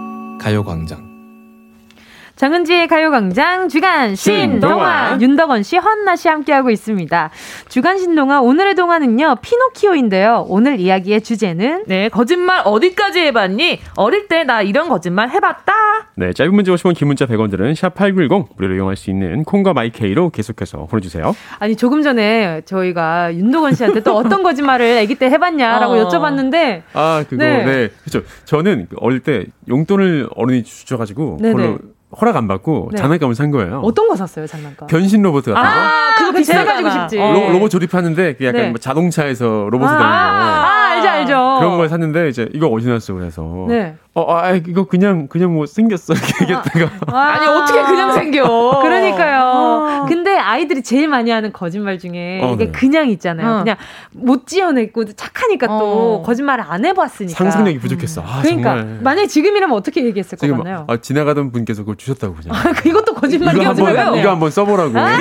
[0.41, 1.10] 가요광장
[2.45, 7.29] 정은지의 가요광장 주간 신동화 윤덕원 씨, 헌나 씨 함께하고 있습니다.
[7.69, 10.47] 주간 신동화 오늘의 동화는요 피노키오인데요.
[10.49, 13.81] 오늘 이야기의 주제는 네 거짓말 어디까지 해봤니?
[13.95, 15.71] 어릴 때 나 이런 거짓말 해봤다.
[16.15, 20.31] 네 짧은 문자 50원 긴 문자 100원들은 샵 #8910 무료로 이용할 수 있는 콩과 마이케이로
[20.31, 21.35] 계속해서 보내주세요.
[21.59, 26.07] 아니 조금 전에 저희가 윤덕원 씨한테 또 어떤 거짓말을 아기 때 해봤냐라고 어.
[26.07, 27.63] 여쭤봤는데 아 그거 네.
[27.63, 28.25] 네 그렇죠.
[28.45, 31.77] 저는 어릴 때 용돈을 어른이 주셔가지고 그걸로
[32.19, 32.97] 허락 안 받고 네.
[32.97, 33.79] 장난감을 산 거예요.
[33.83, 34.87] 어떤 거 샀어요, 장난감?
[34.87, 35.59] 변신 로봇 같은 거.
[35.59, 37.17] 아, 그거 비슷해가지고 싶지.
[37.17, 38.69] 로, 봇 조립하는데 그 약간 네.
[38.69, 40.67] 뭐 자동차에서 로봇을 아, 다니는 거.
[40.67, 41.59] 아, 알죠, 알죠.
[41.59, 43.65] 그런 걸 샀는데 이제 이거 어디 났어 그래서.
[43.67, 43.95] 네.
[44.13, 46.13] 어, 아, 이거 그냥, 그냥 뭐 생겼어.
[46.13, 46.89] 이렇게 얘기했다가.
[47.17, 48.79] 아, 니 어떻게 그냥 생겨.
[48.81, 49.41] 그러니까요.
[49.45, 50.05] 어.
[50.05, 52.71] 근데 아이들이 제일 많이 하는 거짓말 중에 어, 이게 네.
[52.71, 53.49] 그냥 있잖아요.
[53.49, 53.59] 어.
[53.59, 53.77] 그냥
[54.11, 56.23] 못 지어냈고 착하니까 또 어.
[56.25, 57.37] 거짓말을 안 해봤으니까.
[57.37, 58.21] 상상력이 부족했어.
[58.21, 58.77] 아, 그러니까.
[58.79, 58.99] 정말.
[59.01, 60.85] 만약에 지금이라면 어떻게 얘기했을 것 같나요?
[60.89, 62.51] 아, 지나가던 분께서 그걸 주셨다고 그냥.
[62.57, 63.71] 아, 이것도 거짓말이에요.
[63.71, 64.99] 이거 한번, 이거 한번 써보라고.
[64.99, 65.11] 아,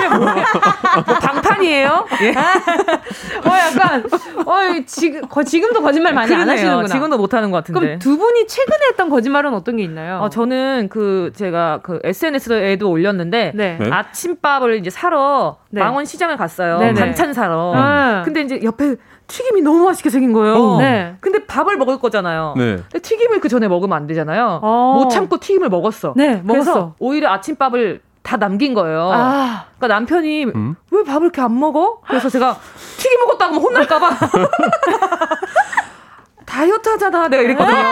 [1.61, 2.07] 뭐 방판이에요?
[2.23, 2.31] 예.
[2.31, 4.05] 어, 약간,
[4.47, 6.43] 어, 지금, 거, 지금도 거짓말 많이 그러네요.
[6.51, 6.89] 안 하시는구나.
[6.89, 7.81] 지금도 못 하는 것 같은데.
[7.81, 10.21] 그럼 두 분이 최근 최근에 했던 거짓말은 어떤 게 있나요?
[10.21, 13.79] 어, 저는 그 제가 그 SNS에도 올렸는데 네.
[13.79, 13.91] 네.
[13.91, 15.81] 아침밥을 이제 사러 네.
[15.81, 16.79] 망원 시장을 갔어요.
[16.79, 16.99] 네네.
[16.99, 17.73] 반찬 사러.
[17.75, 18.23] 음.
[18.25, 18.97] 근데 이제 옆에
[19.27, 20.55] 튀김이 너무 맛있게 생긴 거예요.
[20.55, 20.79] 어.
[20.79, 21.17] 네.
[21.21, 22.55] 근데 밥을 먹을 거잖아요.
[22.57, 22.77] 네.
[22.77, 24.61] 근데 튀김을 그 전에 먹으면 안 되잖아요.
[24.63, 25.01] 어.
[25.03, 26.15] 못 참고 튀김을 먹었어.
[26.17, 26.95] 네, 먹었어.
[26.99, 29.11] 오히려 아침밥을 다 남긴 거예요.
[29.12, 29.64] 아.
[29.79, 30.75] 그러니까 남편이 음?
[30.91, 32.01] 왜 밥을 이렇게 안 먹어?
[32.07, 32.59] 그래서 제가
[32.99, 34.09] 튀김 먹었다고 혼날까봐
[36.51, 37.28] 다이어트 하잖아.
[37.28, 37.76] 내가 이랬거든요.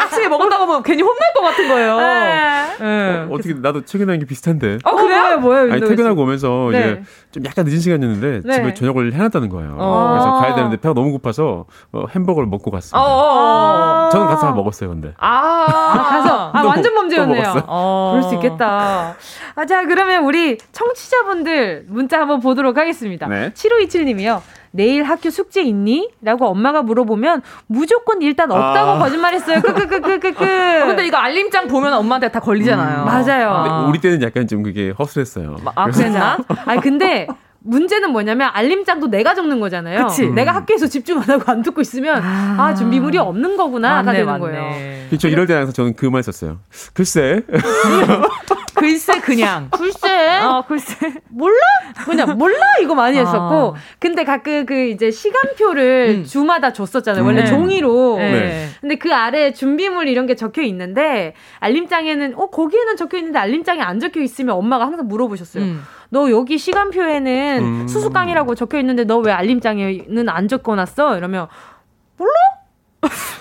[0.00, 1.98] 아침에 먹는다고 하면 괜히 혼날 것 같은 거예요.
[1.98, 2.76] 네.
[2.80, 3.26] 네.
[3.30, 4.78] 어, 떻게 나도 퇴근하는 게 비슷한데.
[4.82, 5.38] 어, 그래요?
[5.40, 5.72] 뭐예요?
[5.74, 6.78] 아니, 퇴근하고 오면서 네.
[6.78, 7.02] 이제
[7.32, 8.54] 좀 약간 늦은 시간이었는데 네.
[8.54, 9.76] 집에 저녁을 해놨다는 거예요.
[9.78, 10.08] 어.
[10.12, 12.98] 그래서 가야 되는데 배가 너무 고파서 어, 햄버거를 먹고 갔어요.
[12.98, 14.08] 어.
[14.10, 15.12] 저는 가서 먹었어요, 근데.
[15.18, 16.50] 아, 아 가서.
[16.54, 17.64] 아, 완전 범죄였네요.
[17.66, 18.12] 어.
[18.14, 19.16] 그럴 수 있겠다.
[19.54, 23.26] 아, 자, 그러면 우리 청취자분들 문자 한번 보도록 하겠습니다.
[23.26, 23.52] 네.
[23.52, 24.40] 7527님이요.
[24.76, 26.10] 내일 학교 숙제 있니?
[26.20, 28.98] 라고 엄마가 물어보면 무조건 일단 없다고 아.
[28.98, 29.60] 거짓말했어요.
[29.62, 30.44] 크크크크크크.
[30.82, 33.02] 어, 근데 이거 알림장 보면 엄마한테 다 걸리잖아요.
[33.02, 33.04] 음.
[33.04, 33.50] 맞아요.
[33.50, 33.86] 아.
[33.88, 35.58] 우리 때는 약간 좀 그게 허술했어요.
[35.76, 36.38] 아, 그랬나?
[36.66, 37.28] 아니, 근데
[37.66, 40.06] 문제는 뭐냐면 알림장도 내가 적는 거잖아요.
[40.08, 40.24] 그치?
[40.24, 40.34] 음.
[40.34, 44.26] 내가 학교에서 집중 안 하고 안 듣고 있으면 아, 아 준비물이 없는 거구나가 맞네, 되는
[44.26, 44.40] 맞네.
[44.40, 45.08] 거예요.
[45.08, 45.28] 그렇죠.
[45.28, 46.58] 이럴 때 항상 저는 그 말 썼어요.
[46.92, 47.42] 글쎄.
[48.84, 49.68] 글쎄 그냥.
[49.72, 50.40] 글쎄.
[50.40, 51.14] 어, 글쎄.
[51.30, 51.56] 몰라?
[52.04, 53.54] 그냥 몰라 이거 많이 했었고.
[53.54, 53.74] 어.
[53.98, 56.24] 근데 가끔 그 이제 시간표를 음.
[56.24, 57.24] 주마다 줬었잖아요.
[57.24, 57.46] 원래 네.
[57.46, 58.18] 종이로.
[58.18, 58.68] 네.
[58.80, 64.00] 근데 그 아래 준비물 이런 게 적혀 있는데 알림장에는 어 거기에는 적혀 있는데 알림장에 안
[64.00, 65.64] 적혀 있으면 엄마가 항상 물어보셨어요.
[65.64, 65.82] 음.
[66.10, 67.88] 너 여기 시간표에는 음.
[67.88, 71.16] 수수깡이라고 적혀 있는데 너 왜 알림장에는 안 적어놨어?
[71.16, 71.46] 이러면
[72.18, 72.32] 몰라?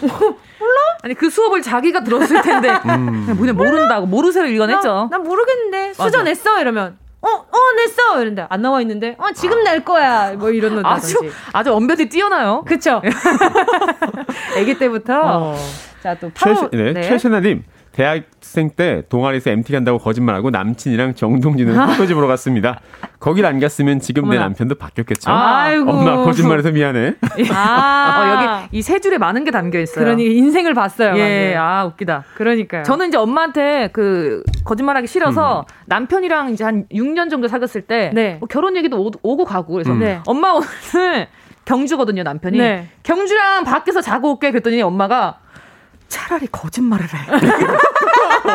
[0.01, 0.79] 몰라?
[1.01, 3.25] 아니 그 수업을 자기가 들었을 텐데 음.
[3.25, 5.07] 그냥 뭐냐 모른다고 모르세요 이건 했죠.
[5.11, 9.83] 난 모르겠는데 수저 냈어 이러면 어, 어, 됐어 이런데 안 나와 있는데 어 지금 낼
[9.83, 11.17] 거야 뭐 이런 거 아주
[11.53, 12.63] 아주 언변이 뛰어나요.
[12.67, 13.01] 그쵸?
[14.57, 15.55] 아기 때부터 어.
[16.03, 17.01] 자또 최, 네, 네.
[17.01, 22.79] 최신아님 대학생 때 동아리에서 MT 간다고 거짓말하고 남친이랑 정동진을 포토집 보러 갔습니다.
[23.19, 24.39] 거길 안 갔으면 지금 어머나.
[24.39, 25.31] 내 남편도 바뀌었겠죠.
[25.31, 25.89] 아이고.
[25.91, 27.13] 엄마 거짓말해서 미안해.
[27.53, 30.03] 아, 어, 여기 이 세 줄에 많은 게 담겨 있어요.
[30.03, 31.15] 그러니 인생을 봤어요.
[31.17, 32.25] 예, 아 웃기다.
[32.35, 32.83] 그러니까요.
[32.83, 35.73] 저는 이제 엄마한테 그 거짓말하기 싫어서 음.
[35.85, 38.35] 남편이랑 이제 한 6년 정도 사귀었을 때 네.
[38.39, 39.99] 뭐 결혼 얘기도 오, 고 가고 그래서 음.
[39.99, 40.19] 네.
[40.27, 41.27] 엄마 오늘
[41.65, 42.57] 경주거든요 남편이.
[42.57, 42.87] 네.
[43.03, 45.37] 경주랑 밖에서 자고 올게 그랬더니 엄마가
[46.13, 47.17] 차라리 거짓말을 해.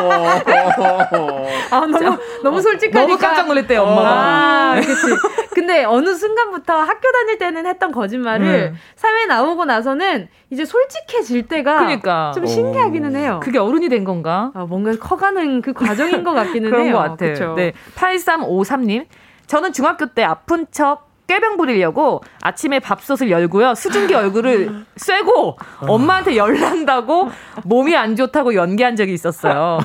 [1.71, 3.01] 아, 너무, 너무 솔직하니까.
[3.01, 4.09] 너무 깜짝 놀랐대요, 엄마가.
[4.09, 5.07] 아, 그치.
[5.53, 8.77] 근데 어느 순간부터 학교 다닐 때는 했던 거짓말을 음.
[8.95, 12.31] 사회 나오고 나서는 이제 솔직해질 때가 그러니까.
[12.33, 13.41] 좀 신기하기는 해요.
[13.43, 14.51] 그게 어른이 된 건가?
[14.55, 16.93] 아, 뭔가 커가는 그 과정인 것 같기는 그런 해요.
[16.93, 17.33] 것 같아요.
[17.33, 17.53] 그쵸?
[17.57, 17.73] 네.
[17.95, 19.05] 8353님.
[19.47, 23.75] 저는 중학교 때 아픈 척 꾀병 부리려고 아침에 밥솥을 열고요.
[23.75, 27.29] 수증기 얼굴을 쐬고 엄마한테 열난다고
[27.65, 29.79] 몸이 안 좋다고 연기한 적이 있었어요.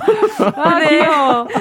[0.57, 1.07] 아, 근데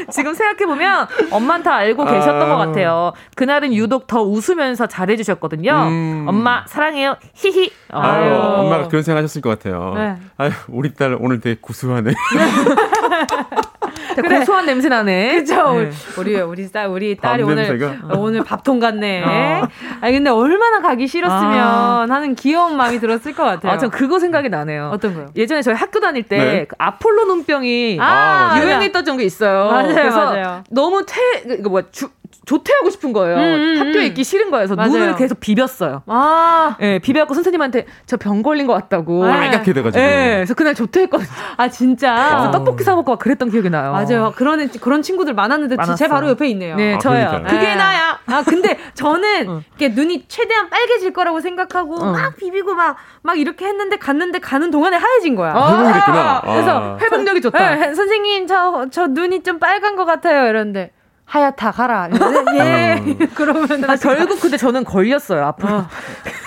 [0.10, 3.12] 지금 생각해보면 엄마는 다 알고 계셨던 것 같아요.
[3.36, 5.72] 그날은 유독 더 웃으면서 잘해주셨거든요.
[5.90, 6.26] 음.
[6.30, 7.18] 엄마 사랑해요.
[7.34, 7.70] 히히.
[7.90, 9.94] 아유, 아유, 엄마가 그런 생각하셨을 것 같아요.
[9.96, 10.16] 네.
[10.38, 12.14] 아유, 우리 딸 오늘 되게 구수하네.
[14.22, 14.40] 그래.
[14.40, 15.36] 고소한 냄새 나네.
[15.36, 15.74] 그죠.
[15.74, 15.90] 네.
[16.18, 18.16] 우리 우리 딸 우리 딸이 오늘 냄새가?
[18.18, 19.24] 오늘 밥통 같네.
[19.24, 19.68] 어.
[20.02, 22.06] 아니 근데 얼마나 가기 싫었으면 아.
[22.10, 23.74] 하는 귀여운 마음이 들었을 것 같아요.
[23.74, 24.92] 아, 전 그거 생각이 나네요.
[24.94, 25.28] 어떤 거요?
[25.36, 26.66] 예전에 저희 학교 다닐 때 네.
[26.68, 29.70] 그 아폴로 눈병이 아, 유행했던 적이 있어요.
[29.72, 30.64] 맞아요, 그래서 맞아요.
[30.70, 32.10] 너무 퇴 이거 뭐 주,
[32.46, 33.38] 조퇴하고 싶은 거예요.
[33.38, 34.08] 음, 음, 학교에 음.
[34.08, 34.68] 있기 싫은 거예요.
[34.68, 34.92] 그래서 맞아요.
[34.92, 36.04] 눈을 계속 비볐어요.
[36.08, 36.76] 아.
[36.82, 39.22] 예, 네, 비벼갖고 선생님한테 저 병 걸린 것 같다고.
[39.22, 40.02] 빨갛게 돼가지고.
[40.04, 41.28] 예, 네, 그래서 그날 조퇴했거든요.
[41.58, 42.14] 아, 진짜?
[42.32, 43.92] 그래서 떡볶이 사먹고 막 그랬던 기억이 나요.
[43.92, 44.34] 맞아요.
[44.36, 45.96] 그런, 그런 친구들 많았는데 많았어.
[45.96, 46.76] 제 바로 옆에 있네요.
[46.76, 47.28] 네, 아, 저요.
[47.28, 47.44] 그러니까요.
[47.48, 47.76] 그게 네.
[47.76, 48.20] 나야.
[48.28, 49.62] 아, 근데 저는 어.
[49.76, 52.12] 이게 눈이 최대한 빨개질 거라고 생각하고 어.
[52.12, 55.54] 막 비비고 막, 막 이렇게 했는데 갔는데 가는 동안에 하얘진 거야.
[55.56, 56.42] 아.
[56.44, 56.98] 그래서 아.
[57.02, 57.76] 회복력이 좋다.
[57.76, 60.48] 네, 선생님, 저, 저 눈이 좀 빨간 것 같아요.
[60.50, 60.92] 이러는데.
[61.26, 62.10] 하얗다 가라.
[62.56, 63.02] 예.
[63.02, 63.18] 음.
[63.34, 65.74] 그러면 아, 결국 근데 저는 걸렸어요 앞으로.
[65.74, 65.88] 어.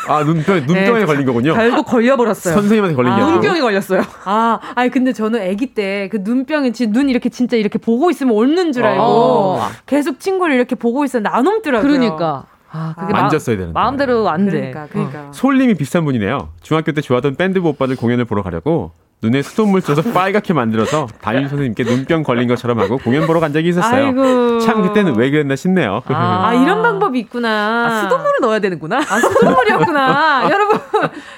[0.08, 1.54] 아 눈병 눈병에 네, 걸린 거군요.
[1.54, 2.54] 결국 걸려버렸어요.
[2.54, 4.02] 선생님한테 걸린 게 아, 눈병이 걸렸어요.
[4.24, 8.72] 아, 아니 근데 저는 아기 때 그 눈병이 눈 이렇게 진짜 이렇게 보고 있으면 옳는
[8.72, 9.68] 줄 알고 어.
[9.86, 11.90] 계속 친구를 이렇게 보고 있었는데 안 옮더라고요.
[11.90, 12.44] 그러니까.
[12.70, 13.72] 아, 그게 만졌어야 되는데.
[13.72, 14.70] 마음대로 안 돼.
[14.70, 15.18] 그러니까, 그러니까.
[15.20, 15.30] 어.
[15.32, 16.50] 솔님이 비슷한 분이네요.
[16.62, 18.92] 중학교 때 좋아하던 밴드부 오빠들 공연을 보러 가려고
[19.22, 23.70] 눈에 수돗물 써서 빨갛게 만들어서 담임 선생님께 눈병 걸린 것처럼 하고 공연 보러 간 적이
[23.70, 24.06] 있었어요.
[24.06, 24.60] 아이고.
[24.60, 26.02] 참 그때는 왜 그랬나 싶네요.
[26.08, 27.86] 아, 아 이런 방법이 있구나.
[27.86, 28.98] 아, 수돗물을 넣어야 되는구나.
[28.98, 30.48] 아, 수돗물이었구나.
[30.52, 30.78] 여러분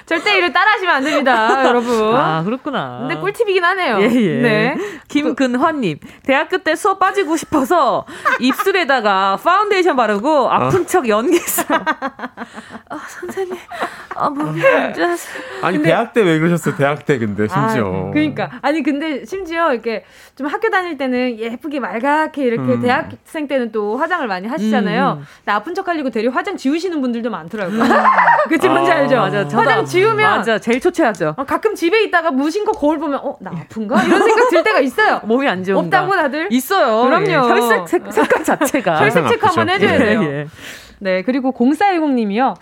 [0.05, 2.15] 절대 이를 따라하시면 안 됩니다, 여러분.
[2.15, 2.99] 아 그렇구나.
[3.01, 4.01] 근데 꿀팁이긴 하네요.
[4.01, 4.41] 예, 예.
[4.41, 4.77] 네.
[5.07, 8.05] 김근화님 대학교 때 수업 빠지고 싶어서
[8.39, 10.85] 입술에다가 파운데이션 바르고 아픈 어.
[10.85, 11.79] 척 연기했어요.
[12.89, 13.55] 아 선생님,
[14.15, 14.53] 아뭐
[15.61, 16.75] 아니 근데, 대학 때 왜 그러셨어요?
[16.75, 18.07] 대학 때 근데 심지어.
[18.07, 20.03] 아, 그러니까 아니 근데 심지어 이렇게
[20.35, 22.81] 좀 학교 다닐 때는 예쁘게 말갛게 이렇게 음.
[22.81, 25.17] 대학생 때는 또 화장을 많이 하시잖아요.
[25.19, 25.25] 음.
[25.39, 27.79] 근데 아픈 척 하려고 대리 화장 지우시는 분들도 많더라고요.
[28.49, 29.15] 그치 뭔지 아, 알죠?
[29.17, 29.47] 맞아.
[29.57, 30.59] 화장 지우면 맞아.
[30.59, 31.35] 제일 초췌하죠.
[31.37, 35.21] 어, 가끔 집에 있다가 무심코 거울 보면 어 나 아픈가 이런 생각 들 때가 있어요.
[35.25, 35.81] 몸이 안 좋은가?
[35.99, 37.03] 없다고 다들 있어요.
[37.03, 37.29] 그럼요.
[37.29, 37.35] 예.
[37.35, 40.21] 혈색 색, 색깔 자체가 혈색 체크 한번 해줘야 돼요.
[40.23, 40.47] 예, 예.
[40.99, 42.55] 네 그리고 0410님이요.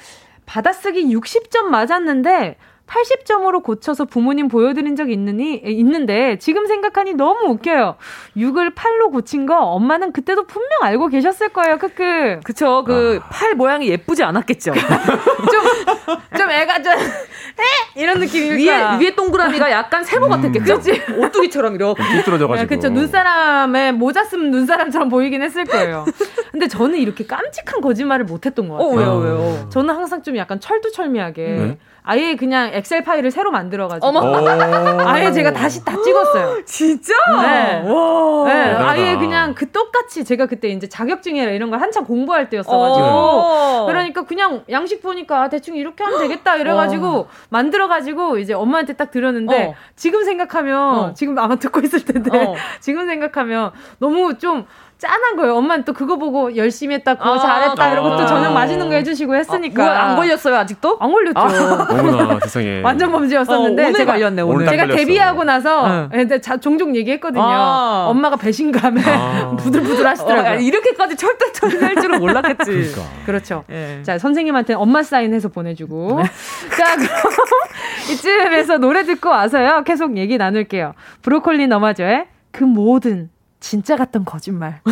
[0.45, 2.55] 받아쓰기 60점 맞았는데
[2.87, 7.95] 80점으로 고쳐서 부모님 보여드린 적 있느니, 있는데, 지금 생각하니 너무 웃겨요.
[8.35, 12.39] 6을 8로 고친 거 엄마는 그때도 분명 알고 계셨을 거예요, 크크.
[12.43, 12.83] 그쵸.
[12.85, 13.29] 그, 아.
[13.29, 14.73] 팔 모양이 예쁘지 않았겠죠.
[14.73, 18.01] 좀, 좀 애가 좀, 에?
[18.01, 18.97] 이런 느낌일까.
[18.97, 20.31] 위에, 위에 동그라미가 약간 세모 음.
[20.31, 20.75] 같았겠죠?
[20.75, 21.01] 그치?
[21.17, 22.01] 오뚜기처럼 이렇게.
[22.17, 22.67] 삐뚤어져가지고.
[22.69, 22.89] 그쵸.
[22.89, 26.05] 눈사람에 모자 쓰면 눈사람처럼 보이긴 했을 거예요.
[26.51, 28.89] 근데 저는 이렇게 깜찍한 거짓말을 못 했던 것 같아요.
[28.89, 29.69] 어, 왜요, 왜요?
[29.69, 31.43] 저는 항상 좀 약간 철두철미하게.
[31.43, 31.77] 네?
[32.09, 34.21] 아예 그냥 엑셀 파일을 새로 만들어가지고 어머.
[35.05, 36.63] 아예 제가 다시 다 찍었어요.
[36.63, 37.13] 진짜?
[37.41, 37.83] 네.
[37.85, 38.45] 와.
[38.45, 38.73] 네.
[38.75, 43.85] 아예 그냥 그 똑같이 제가 그때 이제 자격증이라 이런 걸 한참 공부할 때였어가지고 어.
[43.87, 47.27] 그러니까 그냥 양식 보니까 아, 대충 이렇게 하면 되겠다 이래가지고 어.
[47.49, 49.75] 만들어가지고 이제 엄마한테 딱 들었는데 어.
[49.97, 51.13] 지금 생각하면 어.
[51.13, 52.55] 지금 아마 듣고 있을 텐데 어.
[52.79, 54.65] 지금 생각하면 너무 좀
[54.97, 55.55] 짠한 거예요.
[55.57, 58.95] 엄마는 또 그거 보고 열심히 했다, 그거 아, 잘했다, 아, 이러고 또 저녁 맛있는 거
[58.95, 59.85] 해주시고 했으니까.
[59.85, 60.97] 아, 안 걸렸어요, 아직도?
[60.99, 61.39] 안 걸렸죠.
[61.93, 62.81] 어머나, 세상에.
[62.81, 63.83] 완전 범죄였었는데.
[63.83, 64.65] 어, 오늘 제가, 걸렸네, 오늘.
[64.65, 66.41] 제가 데뷔하고 나서 네.
[66.41, 67.43] 자, 종종 얘기했거든요.
[67.43, 68.07] 아.
[68.09, 69.55] 엄마가 배신감에 아.
[69.59, 70.53] 부들부들 하시더라고요.
[70.53, 72.71] 어, 이렇게까지 철들철들 할 줄은 몰랐겠지.
[72.71, 73.01] 그러니까.
[73.25, 74.01] 그렇죠 네.
[74.01, 76.21] 자, 선생님한테 엄마 사인해서 보내주고.
[76.21, 76.23] 네.
[76.75, 77.07] 자, 그럼
[78.11, 79.83] 이쯤에서 노래 듣고 와서요.
[79.83, 80.93] 계속 얘기 나눌게요.
[81.21, 83.29] 브로콜리 너마저의 그 모든
[83.59, 84.81] 진짜 같던 거짓말.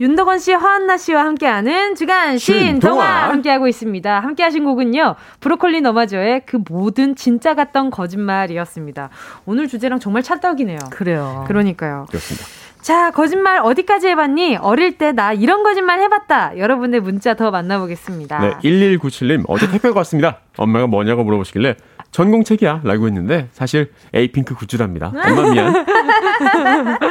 [0.00, 4.20] 윤덕원 씨, 화한나 씨와 함께하는 주간 신동화 함께하고 있습니다.
[4.20, 5.16] 함께하신 곡은요.
[5.40, 9.10] 브로콜리 너마저의 그 모든 진짜 같던 거짓말이었습니다.
[9.44, 10.78] 오늘 주제랑 정말 찰떡이네요.
[10.90, 11.44] 그래요.
[11.48, 12.06] 그러니까요.
[12.10, 12.46] 그렇습니다.
[12.80, 14.58] 자, 거짓말 어디까지 해봤니?
[14.58, 16.58] 어릴 때 나 이런 거짓말 해봤다.
[16.58, 18.38] 여러분의 문자 더 만나보겠습니다.
[18.38, 20.38] 네, 1197님, 어제 택배가 왔습니다.
[20.56, 21.74] 엄마가 뭐냐고 물어보시길래
[22.10, 25.08] 전공책이야 라고 했는데 사실 에이핑크 굿즈랍니다.
[25.08, 25.72] 엄마 미안.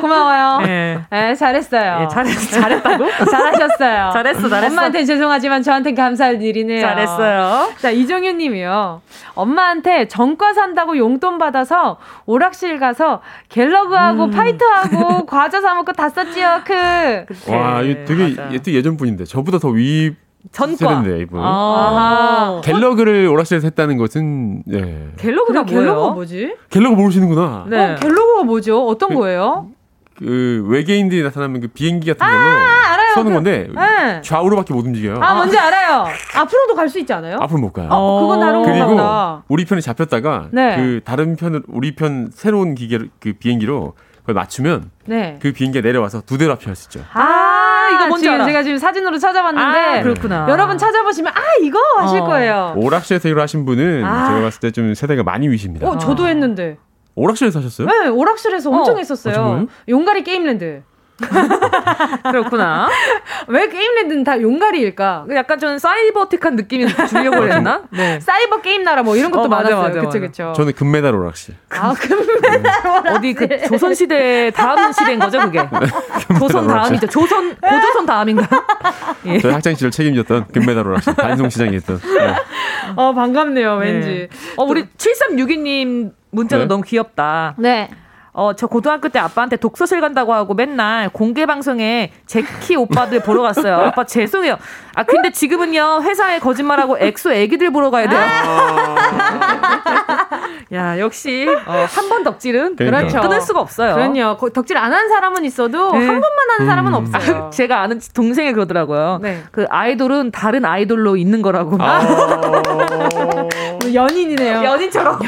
[0.00, 0.66] 고마워요.
[0.66, 0.98] 네.
[1.10, 2.00] 네 잘했어요.
[2.00, 3.04] 네, 잘했, 잘했다고?
[3.30, 4.10] 잘하셨어요.
[4.12, 4.72] 잘했어, 잘했어.
[4.72, 6.80] 엄마한테 죄송하지만 저한테 감사할 일이네요.
[6.80, 7.70] 잘했어요.
[7.78, 9.00] 자, 이정현 님이요.
[9.34, 14.30] 엄마한테 전과 산다고 용돈 받아서 오락실 가서 갤러그하고 음.
[14.30, 16.62] 파이터하고 과자 사 먹고 다 썼지요.
[16.64, 17.26] 크.
[17.50, 18.50] 와, 이 되게 맞아.
[18.68, 20.14] 예전 분인데 저보다 더 위.
[20.52, 21.02] 전과.
[21.02, 21.40] 네, 이분.
[21.42, 25.08] 아~ 갤러그를 오락실에서 했다는 것은 예.
[25.16, 26.56] 갤러그가 갤러그가 뭐지?
[26.70, 27.66] 갤러그 모르시는구나.
[27.68, 27.92] 네.
[27.92, 28.86] 어, 갤러그가 뭐죠?
[28.86, 29.68] 어떤 그, 거예요?
[30.18, 33.14] 그 외계인들이 나타나면 그 비행기 같은 걸로 아, 알아요.
[33.14, 34.22] 쏘는 그, 건데 네.
[34.22, 35.18] 좌우로밖에 못 움직여요.
[35.20, 36.06] 아 뭔지 알아요.
[36.34, 37.36] 앞으로도 갈 수 있지 않아요?
[37.40, 37.88] 앞으로 못 가요.
[37.90, 39.42] 어, 그건 다른 그리고 거다.
[39.48, 40.76] 우리 편이 잡혔다가 네.
[40.76, 45.38] 그 다른 편을 우리 편 새로운 기계 그 비행기로 그걸 맞추면 네.
[45.42, 47.04] 그 비행기가 내려와서 두 대로 합체할 수 있죠.
[47.12, 47.20] 아,
[47.90, 48.44] 이거 뭔지 지금 알아.
[48.46, 50.46] 제가 지금 사진으로 찾아봤는데 아, 그렇구나.
[50.48, 52.24] 여러분 찾아보시면 아 이거 하실 어.
[52.24, 52.74] 거예요.
[52.76, 54.28] 오락실에서 이걸 하신 분은 아.
[54.28, 55.88] 제가 봤을 때 좀 세대가 많이 위십니다.
[55.88, 56.78] 어, 저도 했는데.
[57.14, 57.88] 오락실에서 하셨어요?
[57.88, 58.98] 네, 오락실에서 엄청 어.
[58.98, 59.66] 했었어요.
[59.68, 60.82] 아, 용가리 게임랜드.
[62.22, 62.88] 그렇구나.
[63.48, 65.26] 왜 게임랜드는 다 용가리일까?
[65.34, 67.82] 약간 저는 사이버틱한 느낌이 주려고 했나?
[67.90, 68.20] 네.
[68.20, 69.80] 사이버 게임 나라 뭐 이런 것도 어, 많았어요.
[69.80, 70.52] 맞아, 그쵸, 그쵸.
[70.56, 71.54] 저는 금메달 오락실.
[71.70, 73.10] 아, 금메달 오락실.
[73.12, 75.60] 어디 그 조선시대 다음 시대인 거죠, 그게?
[75.80, 77.06] 네, 조선 다음이죠.
[77.06, 78.46] 조선, 고조선 다음인가?
[79.26, 79.38] 예.
[79.40, 81.14] 저희 학창시절 책임졌던 금메달 오락실.
[81.14, 81.98] 반송시장에 있던.
[82.00, 82.34] 네.
[82.94, 84.28] 어, 반갑네요, 왠지.
[84.30, 84.54] 네.
[84.56, 86.68] 어, 우리 7362님 문자도 네?
[86.68, 87.54] 너무 귀엽다.
[87.58, 87.88] 네.
[88.38, 93.76] 어, 저 고등학교 때 아빠한테 독서실 간다고 하고 맨날 공개 방송에 젝키 오빠들 보러 갔어요.
[93.76, 94.58] 아빠 죄송해요.
[94.94, 98.20] 아, 근데 지금은요, 회사에 거짓말하고 엑소 애기들 보러 가야 돼요.
[100.72, 102.98] 야, 역시, 어, 한 번 덕질은 그러니까.
[103.08, 103.20] 그렇죠.
[103.20, 103.94] 끊을 수가 없어요.
[103.94, 104.36] 그럼요.
[104.52, 105.98] 덕질 안 한 사람은 있어도 네.
[105.98, 106.94] 한 번만 하는 사람은 음.
[106.94, 107.44] 없어요.
[107.46, 109.18] 아, 제가 아는 동생이 그러더라고요.
[109.22, 109.42] 네.
[109.52, 111.76] 그 아이돌은 다른 아이돌로 잊는 거라고.
[111.80, 112.00] 아.
[113.92, 114.62] 연인이네요.
[114.64, 115.18] 연인처럼.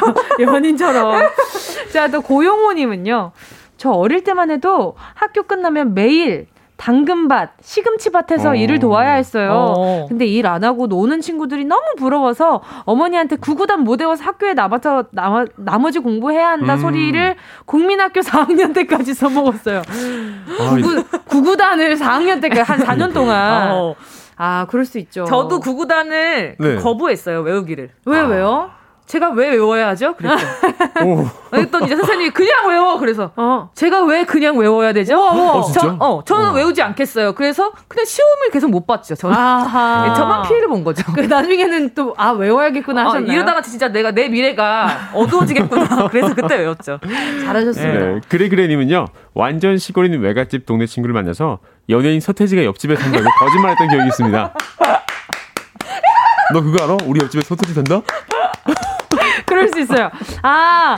[0.40, 1.22] 연 인처럼.
[1.92, 3.32] 자, 또 고용호님은요.
[3.76, 6.46] 저 어릴 때만 해도 학교 끝나면 매일
[6.78, 8.54] 당근밭, 시금치밭에서 어.
[8.54, 9.74] 일을 도와야 했어요.
[9.76, 10.06] 어.
[10.08, 15.44] 근데 일 안 하고 노는 친구들이 너무 부러워서 어머니한테 구구단 못 외워서 학교에 남아서 나,
[15.56, 16.78] 나머지 공부해야 한다 음.
[16.78, 19.82] 소리를 국민학교 4학년 때까지 써먹었어요.
[20.60, 23.72] 아, 구구, 구구단을 4학년 때까지 한 4년 동안.
[23.72, 23.94] 어.
[24.36, 25.24] 아, 그럴 수 있죠.
[25.24, 26.76] 저도 구구단을 네.
[26.76, 27.90] 거부했어요, 외우기를.
[28.06, 28.24] 왜, 아.
[28.24, 28.70] 왜요?
[29.08, 30.14] 제가 왜 외워야 하죠?
[30.16, 30.46] 그랬죠.
[31.50, 32.98] 그랬더니 이제 선생님이 그냥 외워.
[32.98, 33.70] 그래서 어.
[33.74, 35.18] 제가 왜 그냥 외워야 되죠?
[35.18, 36.52] 어, 어, 저, 어 저는 어.
[36.52, 37.32] 외우지 않겠어요.
[37.32, 39.14] 그래서 그냥 시험을 계속 못 봤죠.
[39.14, 39.34] 저는
[40.04, 41.02] 네, 저만 피해를 본 거죠.
[41.14, 43.32] 그 나중에는 또 아 외워야겠구나 어, 하셨나요?
[43.32, 46.08] 이러다가 진짜 내가 내 미래가 어두워지겠구나.
[46.12, 46.98] 그래서 그때 외웠죠.
[47.44, 47.98] 잘하셨습니다.
[48.06, 54.54] 네, 그래그래님은요 완전 시골인 외갓집 동네 친구를 만나서 연예인 서태지가 옆집에 산다고 거짓말했던 기억이 있습니다.
[56.52, 56.96] 너 그거 알아?
[57.06, 58.02] 우리 옆집에 서태지 산다?
[59.58, 60.10] 그럴 수 있어요.
[60.42, 60.96] 아,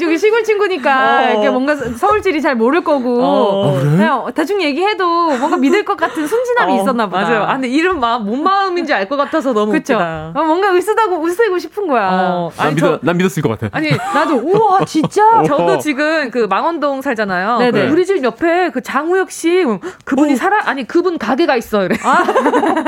[0.00, 1.30] 저기 시골 친구니까 어.
[1.30, 3.68] 이렇게 뭔가 서울질이 잘 모를 거고 어.
[3.76, 3.90] 아, 그래?
[3.96, 7.22] 그냥 대충 얘기해도 뭔가 믿을 것 같은 순진함이 어, 있었나 보다.
[7.22, 7.42] 맞아요.
[7.44, 9.94] 아, 근데 이름 마음, 뭔 마음인지 알 것 같아서 너무 그쵸?
[9.94, 10.32] 웃기다.
[10.34, 12.08] 어, 뭔가 으스다고 웃으고 싶은 거야.
[12.12, 12.50] 어.
[12.58, 13.68] 난, 믿어, 저, 난 믿었을 것 같아.
[13.74, 15.42] 아니, 나도 우와 진짜?
[15.48, 17.58] 저도 지금 그 망원동 살잖아요.
[17.58, 17.88] 네네.
[17.88, 19.64] 우리 집 옆에 그 장우혁 씨
[20.04, 20.36] 그분이 오.
[20.36, 21.96] 살아 아니 그분 가게가 있어 이래.
[22.02, 22.22] 아.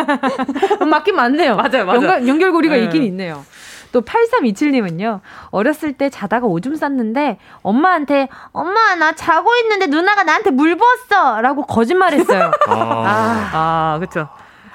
[0.84, 1.56] 맞긴 맞네요.
[1.56, 2.02] 맞아요, 맞아요.
[2.02, 2.82] 연결, 연결고리가 네.
[2.84, 3.44] 있긴 있네요.
[3.92, 5.20] 또 8327님은요.
[5.50, 11.62] 어렸을 때 자다가 오줌 쌌는데 엄마한테 엄마 나 자고 있는데 누나가 나한테 물 부었어 라고
[11.62, 12.50] 거짓말했어요.
[12.68, 14.28] 아, 아, 아 그렇죠.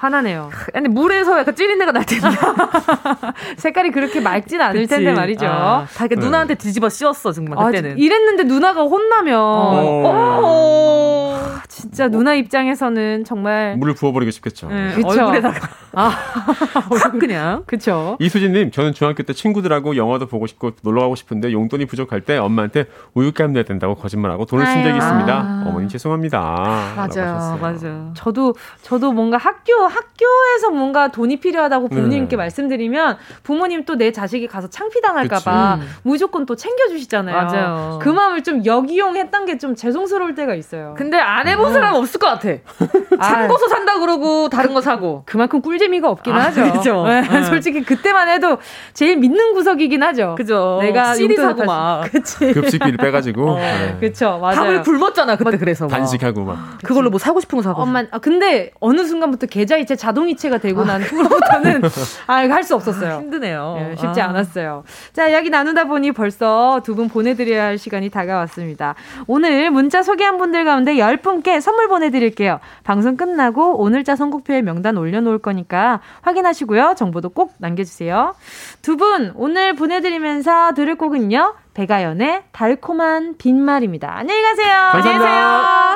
[0.06, 0.50] 화나네요.
[0.72, 2.28] 근데 물에서 약간 찌린 내가 날 텐데.
[3.58, 4.94] 색깔이 그렇게 맑진 않을 그치.
[4.94, 5.46] 텐데 말이죠.
[5.46, 6.24] 아, 다 이렇게 네.
[6.24, 7.64] 누나한테 뒤집어 씌웠어, 정말.
[7.66, 7.92] 그때는.
[7.92, 9.38] 아, 이랬는데 누나가 혼나면.
[9.38, 10.02] 어.
[10.06, 11.46] 어.
[11.68, 13.76] 진짜 누나 입장에서는 정말.
[13.76, 14.68] 물을 부어버리고 싶겠죠.
[14.68, 15.68] 네, 얼굴에다가.
[15.94, 16.08] 아,
[17.02, 17.64] 확 그냥.
[17.66, 18.16] 그쵸.
[18.20, 22.86] 이수진님, 저는 중학교 때 친구들하고 영화도 보고 싶고 놀러 가고 싶은데 용돈이 부족할 때 엄마한테
[23.14, 25.32] 우유값 내야 된다고 거짓말하고 돈을 쓴 적이 있습니다.
[25.32, 25.64] 아.
[25.66, 26.94] 어머님 죄송합니다.
[26.96, 27.58] 맞아요.
[27.60, 28.12] 맞아요.
[28.14, 32.36] 저도, 저도 뭔가 학교 학교에서 뭔가 돈이 필요하다고 부모님께 네.
[32.36, 35.88] 말씀드리면 부모님 또 내 자식이 가서 창피당할까봐 음.
[36.02, 37.34] 무조건 또 챙겨주시잖아요.
[37.34, 37.98] 맞아요.
[38.02, 40.94] 그 마음을 좀 역이용했던 게 좀 죄송스러울 때가 있어요.
[40.98, 41.72] 근데 안 해본 음.
[41.72, 42.50] 사람 없을 것 같아.
[43.22, 45.22] 참고서 산다 그러고 다른 거 사고.
[45.24, 46.72] 그만큼 꿀재미가 없긴 아, 하죠.
[46.72, 47.04] 그죠.
[47.06, 47.42] 네, 네.
[47.48, 48.58] 솔직히 그때만 해도
[48.92, 50.34] 제일 믿는 구석이긴 하죠.
[50.36, 50.78] 그죠.
[50.82, 52.02] 내가 CD 사고 막.
[52.12, 52.52] 그치.
[52.52, 53.50] 급식비를 빼가지고.
[53.50, 53.56] 어.
[53.58, 53.96] 네.
[53.98, 54.38] 그쵸.
[54.42, 54.56] 맞아요.
[54.56, 55.86] 밥을 굶었잖아 그때 그래서.
[55.86, 56.78] 단식하고 막.
[56.84, 57.80] 그걸로 뭐 사고 싶은 거 사고.
[57.80, 58.04] 엄마.
[58.10, 61.82] 아, 근데 어느 순간부터 계좌 이체 자동이체가 되고 난 후로부터는
[62.26, 63.14] 아 이거 할수 없었어요.
[63.14, 63.76] 아, 힘드네요.
[63.78, 64.28] 네, 쉽지 아.
[64.28, 64.84] 않았어요.
[65.12, 68.94] 자 이야기 나누다 보니 벌써 두 분 보내드려야 할 시간이 다가왔습니다.
[69.26, 72.58] 오늘 문자 소개한 분들 가운데 10분께 선물 보내드릴게요.
[72.84, 76.94] 방송 끝나고 오늘자 선곡표에 명단 올려놓을 거니까 확인하시고요.
[76.96, 78.34] 정보도 꼭 남겨주세요.
[78.82, 81.54] 두 분 오늘 보내드리면서 들을 곡은요.
[81.74, 84.10] 배가연의 달콤한 빈말입니다.
[84.16, 84.66] 안녕히 가세요.
[84.92, 85.10] 감사합니다.
[85.10, 85.95] 안녕히 계세요.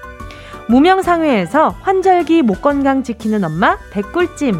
[0.71, 4.55] 무명상회에서 환절기 목 건강 지키는 엄마 백꿀찜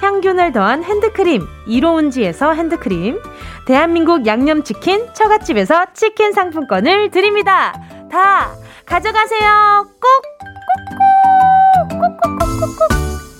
[0.00, 3.20] 향균을 더한 핸드크림 이로운지에서 핸드크림
[3.66, 7.72] 대한민국 양념치킨 처갓집에서 치킨 상품권을 드립니다.
[8.10, 8.52] 다
[8.86, 9.86] 가져가세요.
[10.00, 10.22] 꼭!
[11.98, 13.31] 꼭꼭 꼭꼭꼭꼭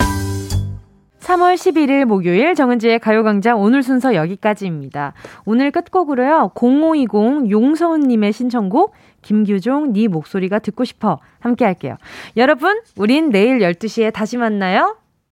[1.22, 5.14] 3월 11일 목요일 정은지의 가요광장 오늘 순서 여기까지입니다.
[5.44, 6.50] 오늘 끝곡으로요.
[6.56, 8.92] 0520 용서은님의 신청곡
[9.22, 11.96] 김규종 네 목소리가 듣고 싶어 함께 할게요.
[12.36, 14.96] 여러분 우린 내일 12시에 다시 만나요.